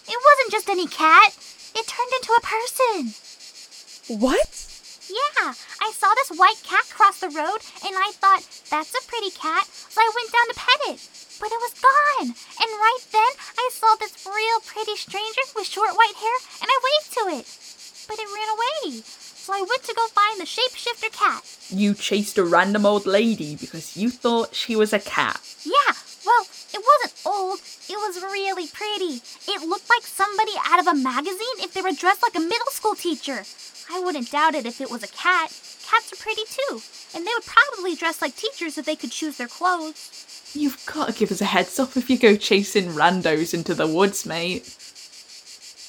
[0.08, 1.36] It wasn't just any cat.
[1.76, 4.18] It turned into a person.
[4.18, 4.71] What?
[5.12, 9.28] Yeah, I saw this white cat cross the road and I thought, that's a pretty
[9.36, 11.00] cat, so I went down to pet it.
[11.36, 12.32] But it was gone.
[12.32, 16.78] And right then, I saw this real pretty stranger with short white hair and I
[16.80, 17.46] waved to it.
[18.08, 19.04] But it ran away.
[19.04, 21.44] So I went to go find the shapeshifter cat.
[21.68, 25.40] You chased a random old lady because you thought she was a cat.
[25.64, 25.92] Yeah,
[26.24, 27.58] well, it wasn't old.
[27.88, 29.20] It was really pretty.
[29.48, 32.70] It looked like somebody out of a magazine if they were dressed like a middle
[32.70, 33.44] school teacher.
[33.92, 35.50] I wouldn't doubt it if it was a cat.
[35.84, 36.80] Cats are pretty too,
[37.14, 40.52] and they would probably dress like teachers if they could choose their clothes.
[40.54, 43.86] You've got to give us a heads up if you go chasing randos into the
[43.86, 44.76] woods, mate.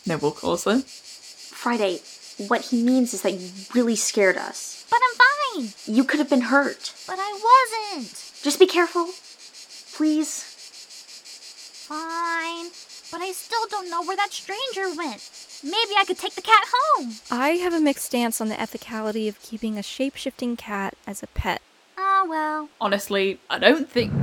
[0.06, 0.82] Neville more calls then.
[0.82, 2.02] Friday,
[2.48, 4.86] what he means is that you really scared us.
[4.89, 5.74] But I'm fine.
[5.86, 6.93] You could have been hurt.
[7.08, 8.10] But I wasn't.
[8.41, 9.10] Just be careful.
[9.96, 10.53] Please.
[11.88, 12.67] Fine.
[13.12, 15.30] But I still don't know where that stranger went.
[15.63, 17.15] Maybe I could take the cat home.
[17.30, 21.22] I have a mixed stance on the ethicality of keeping a shape shifting cat as
[21.22, 21.62] a pet.
[21.98, 22.69] Oh well.
[22.80, 24.13] Honestly, I don't think.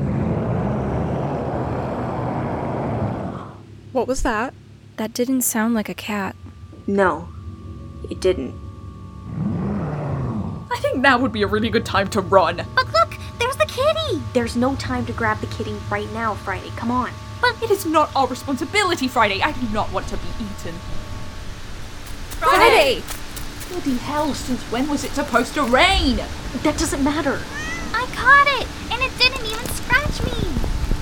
[3.92, 4.55] What was that?
[4.96, 6.35] That didn't sound like a cat.
[6.87, 7.29] No,
[8.11, 8.55] it didn't.
[10.73, 12.64] I think now would be a really good time to run.
[12.75, 14.23] But look, there's the kitty.
[14.33, 16.70] There's no time to grab the kitty right now, Friday.
[16.77, 17.11] Come on.
[17.40, 19.40] But it is not our responsibility, Friday.
[19.42, 20.74] I do not want to be eaten.
[22.38, 23.03] Friday!
[23.68, 26.16] Bloody hell, since when was it supposed to rain?
[26.62, 27.40] That doesn't matter.
[27.94, 30.50] I caught it, and it didn't even scratch me.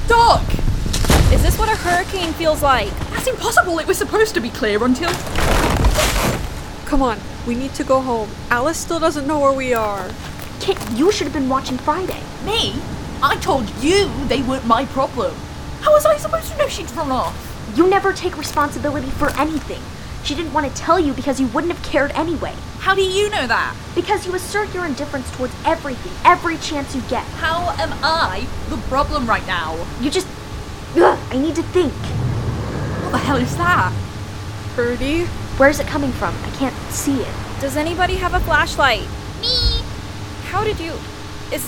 [0.06, 0.42] Doc!
[1.32, 2.90] Is this what a hurricane feels like?
[3.10, 3.78] That's impossible.
[3.78, 5.10] It was supposed to be clear until.
[6.86, 8.30] Come on, we need to go home.
[8.50, 10.10] Alice still doesn't know where we are.
[10.60, 12.22] Kit, you should have been watching Friday.
[12.44, 12.74] Me?
[13.22, 15.34] I told you they weren't my problem.
[15.80, 17.34] How was I supposed to know she'd run off?
[17.76, 19.80] You never take responsibility for anything.
[20.24, 22.54] She didn't want to tell you because you wouldn't have cared anyway.
[22.80, 23.76] How do you know that?
[23.94, 27.24] Because you assert your indifference towards everything, every chance you get.
[27.36, 29.76] How am I the problem right now?
[30.00, 30.26] You just.
[30.96, 31.92] Ugh, I need to think.
[31.92, 33.92] What the hell is that?
[34.74, 35.24] Birdie?
[35.56, 36.34] Where's it coming from?
[36.44, 37.34] I can't see it.
[37.60, 39.02] Does anybody have a flashlight?
[39.40, 39.82] Me.
[40.44, 40.92] How did you.
[41.52, 41.64] Is.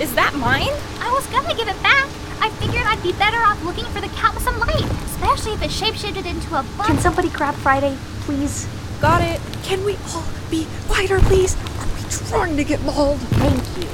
[0.00, 0.72] Is that mine?
[0.98, 2.08] I was gonna give it back.
[2.40, 5.62] I figured I'd be better off looking for the cat with some light, especially if
[5.62, 6.86] it shapeshifted into a bug.
[6.86, 8.68] Can somebody grab Friday, please?
[9.00, 9.40] Got it.
[9.62, 11.56] Can we all be quieter, please?
[11.56, 13.18] Are we trying to get mauled?
[13.18, 13.90] Thank you.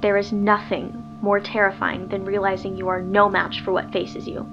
[0.00, 4.46] There is nothing more terrifying than realizing you are no match for what faces you.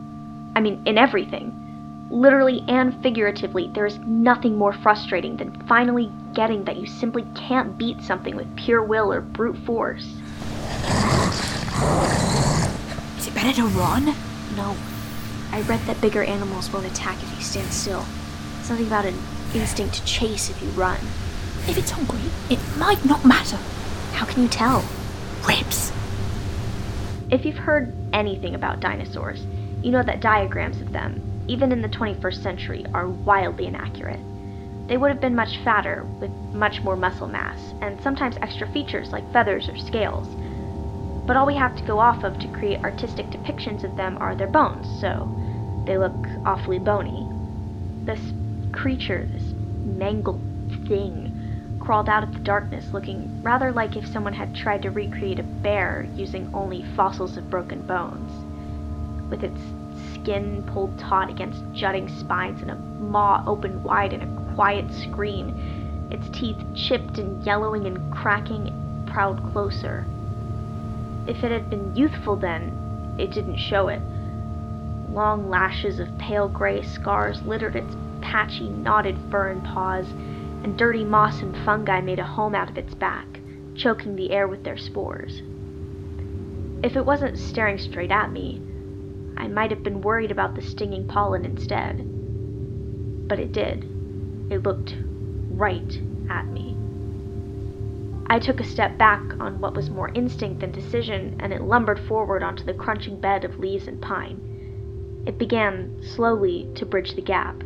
[0.55, 1.66] I mean, in everything.
[2.09, 7.77] Literally and figuratively, there is nothing more frustrating than finally getting that you simply can't
[7.77, 10.05] beat something with pure will or brute force.
[13.17, 14.15] Is it better to run?
[14.55, 14.77] No.
[15.51, 18.05] I read that bigger animals won't attack if you stand still.
[18.61, 19.15] Something about an
[19.53, 20.99] instinct to chase if you run.
[21.67, 23.57] If it's hungry, it might not matter.
[24.13, 24.85] How can you tell?
[25.45, 25.91] Ribs.
[27.29, 29.45] If you've heard anything about dinosaurs,
[29.81, 34.19] you know that diagrams of them, even in the 21st century, are wildly inaccurate.
[34.87, 39.11] They would have been much fatter, with much more muscle mass, and sometimes extra features
[39.11, 40.27] like feathers or scales.
[41.25, 44.33] But all we have to go off of to create artistic depictions of them are
[44.35, 45.29] their bones, so
[45.85, 47.27] they look awfully bony.
[48.05, 48.33] This
[48.71, 50.41] creature, this mangled
[50.87, 51.33] thing,
[51.79, 55.43] crawled out of the darkness looking rather like if someone had tried to recreate a
[55.43, 58.31] bear using only fossils of broken bones.
[59.29, 59.59] With its
[60.27, 66.09] skin pulled taut against jutting spines and a maw open wide in a quiet scream,
[66.11, 70.05] its teeth chipped and yellowing and cracking, it prowled closer.
[71.27, 74.01] If it had been youthful then, it didn't show it.
[75.09, 80.07] Long lashes of pale gray scars littered its patchy, knotted fur and paws,
[80.61, 83.39] and dirty moss and fungi made a home out of its back,
[83.75, 85.41] choking the air with their spores.
[86.83, 88.66] If it wasn't staring straight at me,
[89.37, 92.03] I might have been worried about the stinging pollen instead.
[93.27, 93.83] But it did.
[94.49, 94.95] It looked
[95.51, 96.75] right at me.
[98.29, 101.99] I took a step back on what was more instinct than decision, and it lumbered
[101.99, 105.23] forward onto the crunching bed of leaves and pine.
[105.25, 107.63] It began, slowly, to bridge the gap,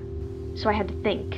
[0.56, 1.36] so I had to think.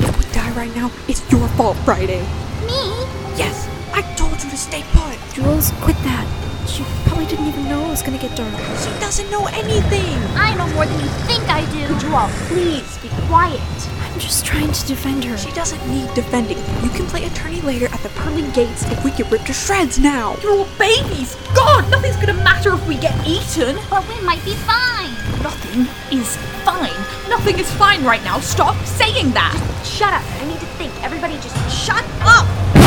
[0.00, 2.22] If we die right now, it's your fault, Friday.
[2.66, 3.06] Me?
[3.36, 5.18] Yes, I told you to stay put.
[5.34, 6.53] Jules, quit that.
[6.66, 8.54] She probably didn't even know it was gonna get dark.
[8.78, 10.18] She doesn't know anything.
[10.36, 11.86] I know more than you think I do.
[11.96, 13.60] Joelle, please be quiet.
[14.00, 15.36] I'm just trying to defend her.
[15.36, 16.58] She doesn't need defending.
[16.82, 19.98] You can play attorney later at the pearly gates if we get ripped to shreds
[19.98, 20.36] now.
[20.42, 21.36] You're all babies!
[21.54, 23.76] God, nothing's gonna matter if we get eaten!
[23.90, 25.10] But we might be fine.
[25.42, 25.86] Nothing
[26.16, 26.94] is fine.
[27.28, 28.40] Nothing is fine right now.
[28.40, 29.54] Stop saying that!
[29.84, 30.22] Shut up.
[30.40, 30.92] I need to think.
[31.02, 32.83] Everybody just Shut up!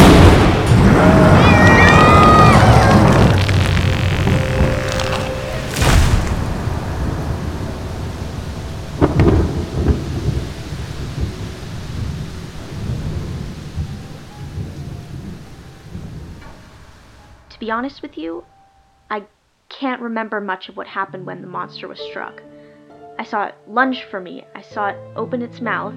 [17.72, 18.45] Honest with you,
[19.09, 19.24] I
[19.70, 22.41] can't remember much of what happened when the monster was struck.
[23.20, 25.95] I saw it lunge for me, I saw it open its mouth,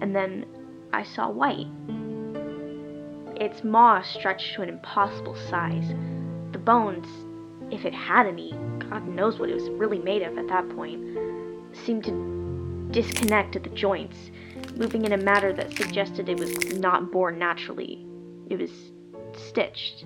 [0.00, 0.46] and then
[0.92, 1.66] I saw white.
[3.40, 5.94] Its maw stretched to an impossible size.
[6.52, 7.06] The bones,
[7.72, 8.52] if it had any,
[8.90, 11.02] God knows what it was really made of at that point,
[11.72, 14.30] seemed to disconnect at the joints,
[14.76, 18.04] moving in a manner that suggested it was not born naturally.
[18.48, 18.70] It was
[19.36, 20.04] stitched.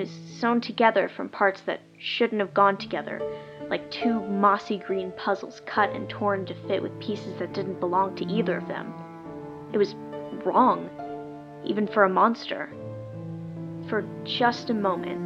[0.00, 0.08] Was
[0.40, 3.20] sewn together from parts that shouldn't have gone together,
[3.68, 8.16] like two mossy green puzzles cut and torn to fit with pieces that didn't belong
[8.16, 8.94] to either of them.
[9.74, 9.94] It was
[10.42, 10.88] wrong,
[11.66, 12.70] even for a monster.
[13.90, 15.20] For just a moment,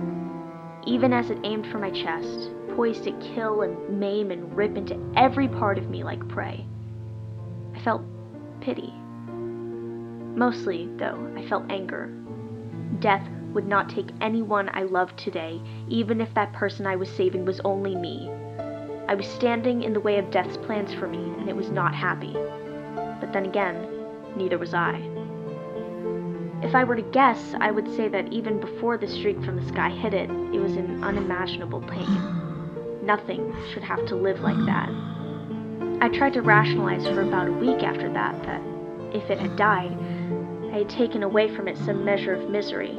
[0.88, 4.98] even as it aimed for my chest, poised to kill and maim and rip into
[5.14, 6.66] every part of me like prey,
[7.76, 8.02] I felt
[8.60, 8.92] pity.
[10.34, 12.12] Mostly, though, I felt anger.
[12.98, 17.44] Death would not take anyone I loved today, even if that person I was saving
[17.44, 18.30] was only me.
[19.08, 21.94] I was standing in the way of Death's plans for me, and it was not
[21.94, 22.32] happy.
[23.20, 23.88] But then again,
[24.36, 25.00] neither was I.
[26.62, 29.68] If I were to guess, I would say that even before the streak from the
[29.68, 33.00] sky hit it, it was in unimaginable pain.
[33.02, 34.88] Nothing should have to live like that.
[36.00, 38.62] I tried to rationalize for about a week after that that
[39.14, 39.96] if it had died,
[40.72, 42.98] I had taken away from it some measure of misery.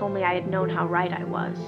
[0.00, 1.58] If only I had known how right I was.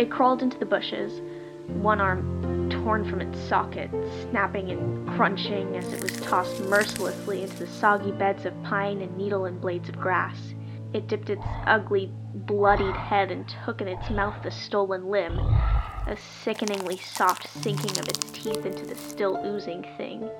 [0.00, 1.20] It crawled into the bushes,
[1.66, 3.90] one arm torn from its socket,
[4.30, 9.14] snapping and crunching as it was tossed mercilessly into the soggy beds of pine and
[9.14, 10.54] needle and blades of grass.
[10.94, 16.16] It dipped its ugly, bloodied head and took in its mouth the stolen limb, a
[16.16, 20.30] sickeningly soft sinking of its teeth into the still oozing thing.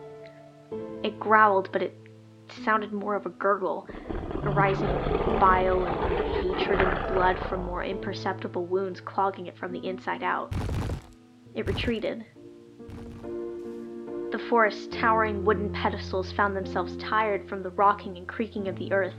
[1.02, 1.94] It growled, but it
[2.64, 3.86] sounded more of a gurgle,
[4.46, 4.86] arising
[5.38, 10.52] bile and hatred and blood from more imperceptible wounds clogging it from the inside out.
[11.54, 12.24] It retreated.
[14.32, 18.92] The forest's towering wooden pedestals found themselves tired from the rocking and creaking of the
[18.92, 19.16] earth,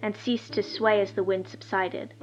[0.00, 2.14] and ceased to sway as the wind subsided.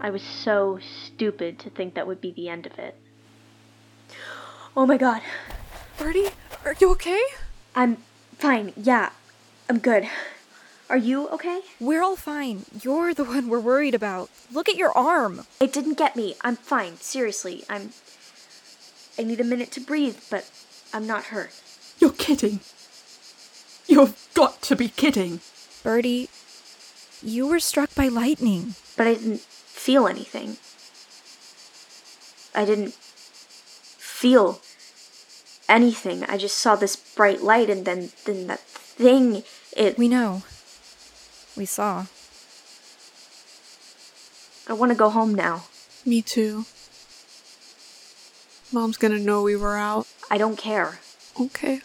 [0.00, 2.96] I was so stupid to think that would be the end of it.
[4.76, 5.22] Oh my god.
[5.98, 6.28] Birdie,
[6.64, 7.22] are you okay?
[7.74, 7.98] I'm
[8.38, 9.10] fine, yeah.
[9.68, 10.08] I'm good.
[10.90, 11.60] Are you okay?
[11.78, 12.64] We're all fine.
[12.82, 14.28] You're the one we're worried about.
[14.50, 15.46] Look at your arm.
[15.60, 16.34] It didn't get me.
[16.40, 16.96] I'm fine.
[16.96, 17.62] Seriously.
[17.70, 17.90] I'm.
[19.16, 20.50] I need a minute to breathe, but
[20.92, 21.52] I'm not hurt.
[22.00, 22.58] You're kidding.
[23.86, 25.38] You've got to be kidding.
[25.84, 26.28] Birdie,
[27.22, 28.74] you were struck by lightning.
[28.96, 30.56] But I didn't feel anything.
[32.52, 34.60] I didn't feel
[35.68, 36.24] anything.
[36.24, 39.44] I just saw this bright light and then then that thing
[39.76, 40.42] it We know.
[41.56, 42.06] We saw.
[44.68, 45.64] I want to go home now.
[46.06, 46.64] Me too.
[48.72, 50.06] Mom's gonna know we were out.
[50.30, 51.00] I don't care.
[51.38, 51.80] Okay.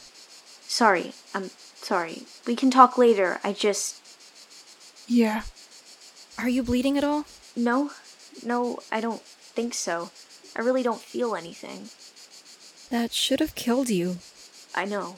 [0.67, 1.13] Sorry.
[1.33, 1.49] I'm
[1.81, 2.23] sorry.
[2.45, 3.39] We can talk later.
[3.43, 4.01] I just
[5.07, 5.43] Yeah.
[6.37, 7.25] Are you bleeding at all?
[7.55, 7.91] no.
[8.43, 10.11] No, I don't think so.
[10.55, 11.89] I really don't feel anything.
[12.91, 14.17] That should have killed you.
[14.75, 15.15] I know.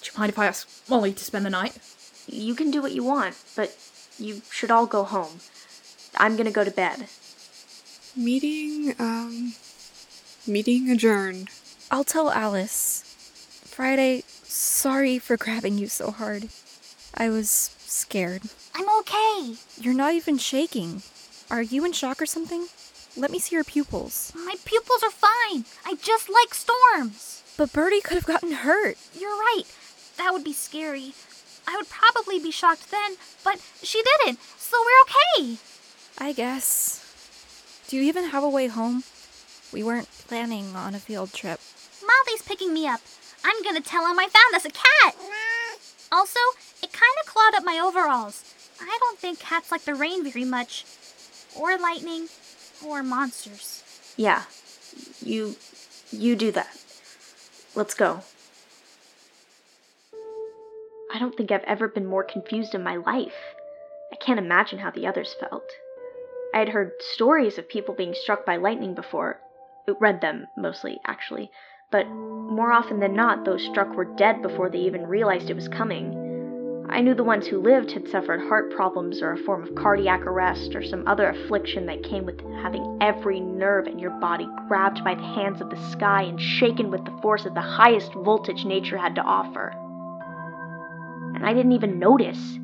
[0.00, 1.76] Do you mind if I ask Molly to spend the night?
[2.32, 3.76] You can do what you want, but
[4.16, 5.40] you should all go home.
[6.16, 7.06] I'm going to go to bed.
[8.16, 9.54] Meeting, um,
[10.46, 11.48] meeting adjourned.
[11.90, 13.02] I'll tell Alice.
[13.64, 16.48] Friday, sorry for grabbing you so hard.
[17.14, 17.48] I was
[17.80, 18.42] scared.
[18.76, 19.56] I'm okay.
[19.80, 21.02] You're not even shaking.
[21.50, 22.66] Are you in shock or something?
[23.16, 24.32] Let me see your pupils.
[24.36, 25.64] My pupils are fine.
[25.84, 27.42] I just like storms.
[27.56, 28.96] But Birdie could have gotten hurt.
[29.18, 29.64] You're right.
[30.16, 31.12] That would be scary.
[31.70, 33.14] I would probably be shocked then,
[33.44, 35.56] but she didn't, so we're okay.
[36.18, 37.84] I guess.
[37.86, 39.04] Do you even have a way home?
[39.72, 41.60] We weren't planning on a field trip.
[42.02, 43.00] Molly's picking me up.
[43.44, 45.14] I'm gonna tell him I found us a cat.
[46.10, 46.40] Also,
[46.82, 48.42] it kind of clawed up my overalls.
[48.80, 50.84] I don't think cats like the rain very much,
[51.56, 52.26] or lightning,
[52.84, 53.84] or monsters.
[54.16, 54.42] Yeah.
[55.22, 55.54] You
[56.10, 56.76] you do that.
[57.76, 58.22] Let's go.
[61.12, 63.56] I don't think I've ever been more confused in my life.
[64.12, 65.68] I can't imagine how the others felt.
[66.54, 69.40] I had heard stories of people being struck by lightning before.
[69.98, 71.50] Read them, mostly, actually.
[71.90, 75.66] But more often than not, those struck were dead before they even realized it was
[75.66, 76.86] coming.
[76.88, 80.20] I knew the ones who lived had suffered heart problems or a form of cardiac
[80.22, 85.02] arrest or some other affliction that came with having every nerve in your body grabbed
[85.02, 88.64] by the hands of the sky and shaken with the force of the highest voltage
[88.64, 89.74] nature had to offer.
[91.40, 92.58] And I didn't even notice.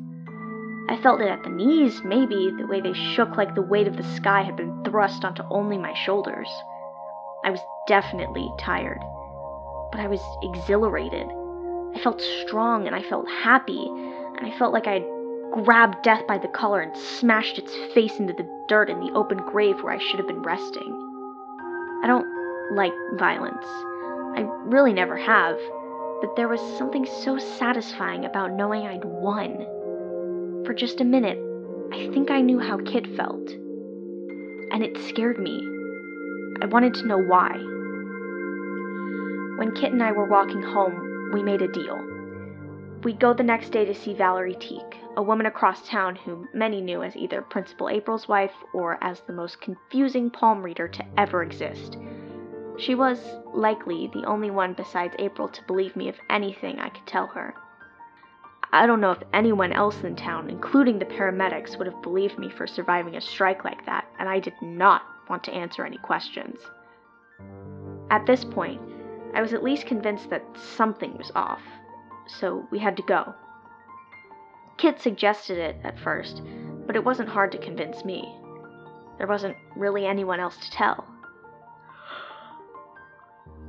[0.87, 3.97] I felt it at the knees, maybe, the way they shook like the weight of
[3.97, 6.47] the sky had been thrust onto only my shoulders.
[7.43, 8.99] I was definitely tired,
[9.91, 11.25] but I was exhilarated.
[11.95, 15.07] I felt strong and I felt happy, and I felt like I had
[15.51, 19.39] grabbed death by the collar and smashed its face into the dirt in the open
[19.39, 20.93] grave where I should have been resting.
[22.03, 22.27] I don't
[22.75, 23.65] like violence.
[24.37, 25.57] I really never have,
[26.21, 30.63] but there was something so satisfying about knowing I'd won.
[30.65, 31.37] For just a minute,
[31.93, 33.49] I think I knew how Kit felt.
[33.49, 35.65] And it scared me.
[36.61, 37.51] I wanted to know why.
[39.57, 41.97] When Kit and I were walking home, we made a deal.
[43.03, 46.81] We'd go the next day to see Valerie Teak, a woman across town whom many
[46.81, 51.43] knew as either Principal April's wife or as the most confusing palm reader to ever
[51.43, 51.97] exist.
[52.77, 53.19] She was,
[53.53, 57.55] likely, the only one besides April to believe me of anything I could tell her.
[58.71, 62.49] I don't know if anyone else in town, including the paramedics, would have believed me
[62.49, 66.59] for surviving a strike like that, and I did not want to answer any questions.
[68.11, 68.81] At this point,
[69.33, 71.61] I was at least convinced that something was off,
[72.27, 73.33] so we had to go.
[74.77, 76.41] Kit suggested it at first,
[76.85, 78.37] but it wasn't hard to convince me.
[79.17, 81.07] There wasn't really anyone else to tell.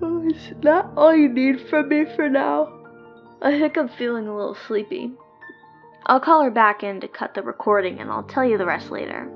[0.00, 2.72] Is that all you need from me for now?
[3.42, 5.12] I think I'm feeling a little sleepy.
[6.06, 8.90] I'll call her back in to cut the recording and I'll tell you the rest
[8.90, 9.30] later.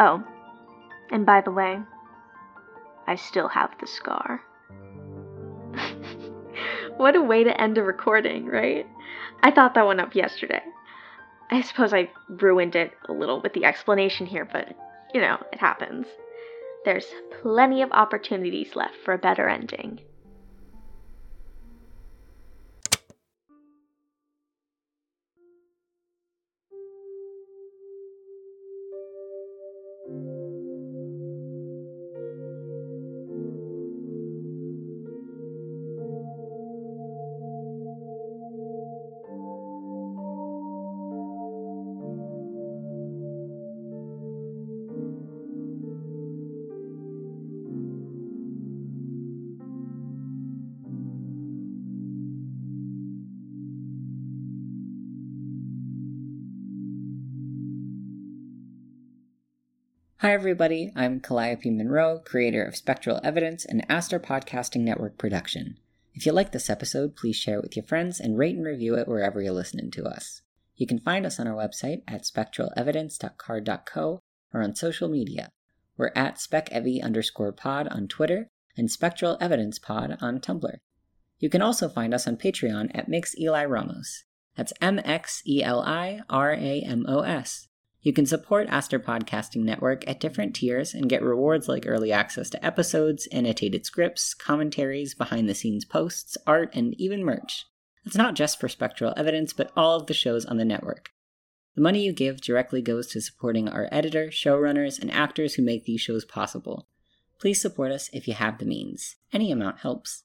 [0.00, 0.24] Oh,
[1.10, 1.78] and by the way,
[3.06, 4.42] I still have the scar.
[6.96, 8.86] what a way to end a recording, right?
[9.42, 10.62] I thought that one up yesterday.
[11.50, 14.74] I suppose I ruined it a little with the explanation here, but
[15.14, 16.06] you know, it happens.
[16.86, 17.12] There's
[17.42, 19.98] plenty of opportunities left for a better ending.
[60.26, 60.90] Hi, everybody.
[60.96, 65.78] I'm Calliope Monroe, creator of Spectral Evidence and Aster Podcasting Network production.
[66.14, 68.96] If you like this episode, please share it with your friends and rate and review
[68.96, 70.42] it wherever you're listening to us.
[70.74, 74.20] You can find us on our website at spectralevidence.carrd.co
[74.52, 75.50] or on social media.
[75.96, 80.78] We're at SpecEvi underscore pod on Twitter and Spectral Evidence Pod on Tumblr.
[81.38, 84.24] You can also find us on Patreon at Mix Eli Ramos.
[84.56, 87.68] That's M X E L I R A M O S.
[88.06, 92.48] You can support Aster Podcasting Network at different tiers and get rewards like early access
[92.50, 97.66] to episodes, annotated scripts, commentaries, behind the scenes posts, art, and even merch.
[98.04, 101.10] That's not just for Spectral Evidence, but all of the shows on the network.
[101.74, 105.84] The money you give directly goes to supporting our editor, showrunners, and actors who make
[105.84, 106.86] these shows possible.
[107.40, 109.16] Please support us if you have the means.
[109.32, 110.22] Any amount helps.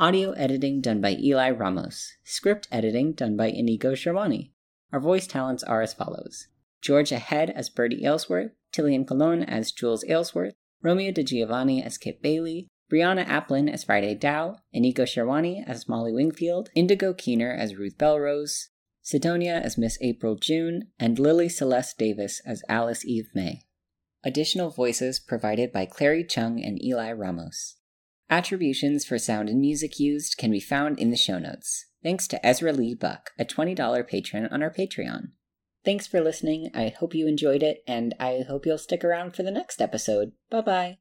[0.00, 2.16] Audio editing done by Eli Ramos.
[2.24, 4.50] Script editing done by Inigo Sherwani.
[4.92, 6.48] Our voice talents are as follows
[6.82, 12.22] Georgia Head as Birdie Aylesworth, Tillian Colon as Jules Aylesworth, Romeo De Giovanni as Kit
[12.22, 17.96] Bailey, Brianna Applin as Friday Dow, Inigo Sherwani as Molly Wingfield, Indigo Keener as Ruth
[17.96, 18.68] Belrose,
[19.02, 23.62] Sidonia as Miss April June, and Lily Celeste Davis as Alice Eve May.
[24.24, 27.76] Additional voices provided by Clary Chung and Eli Ramos.
[28.28, 31.86] Attributions for sound and music used can be found in the show notes.
[32.02, 35.30] Thanks to Ezra Lee Buck, a $20 patron on our Patreon.
[35.84, 36.70] Thanks for listening.
[36.74, 40.32] I hope you enjoyed it, and I hope you'll stick around for the next episode.
[40.50, 40.98] Bye bye.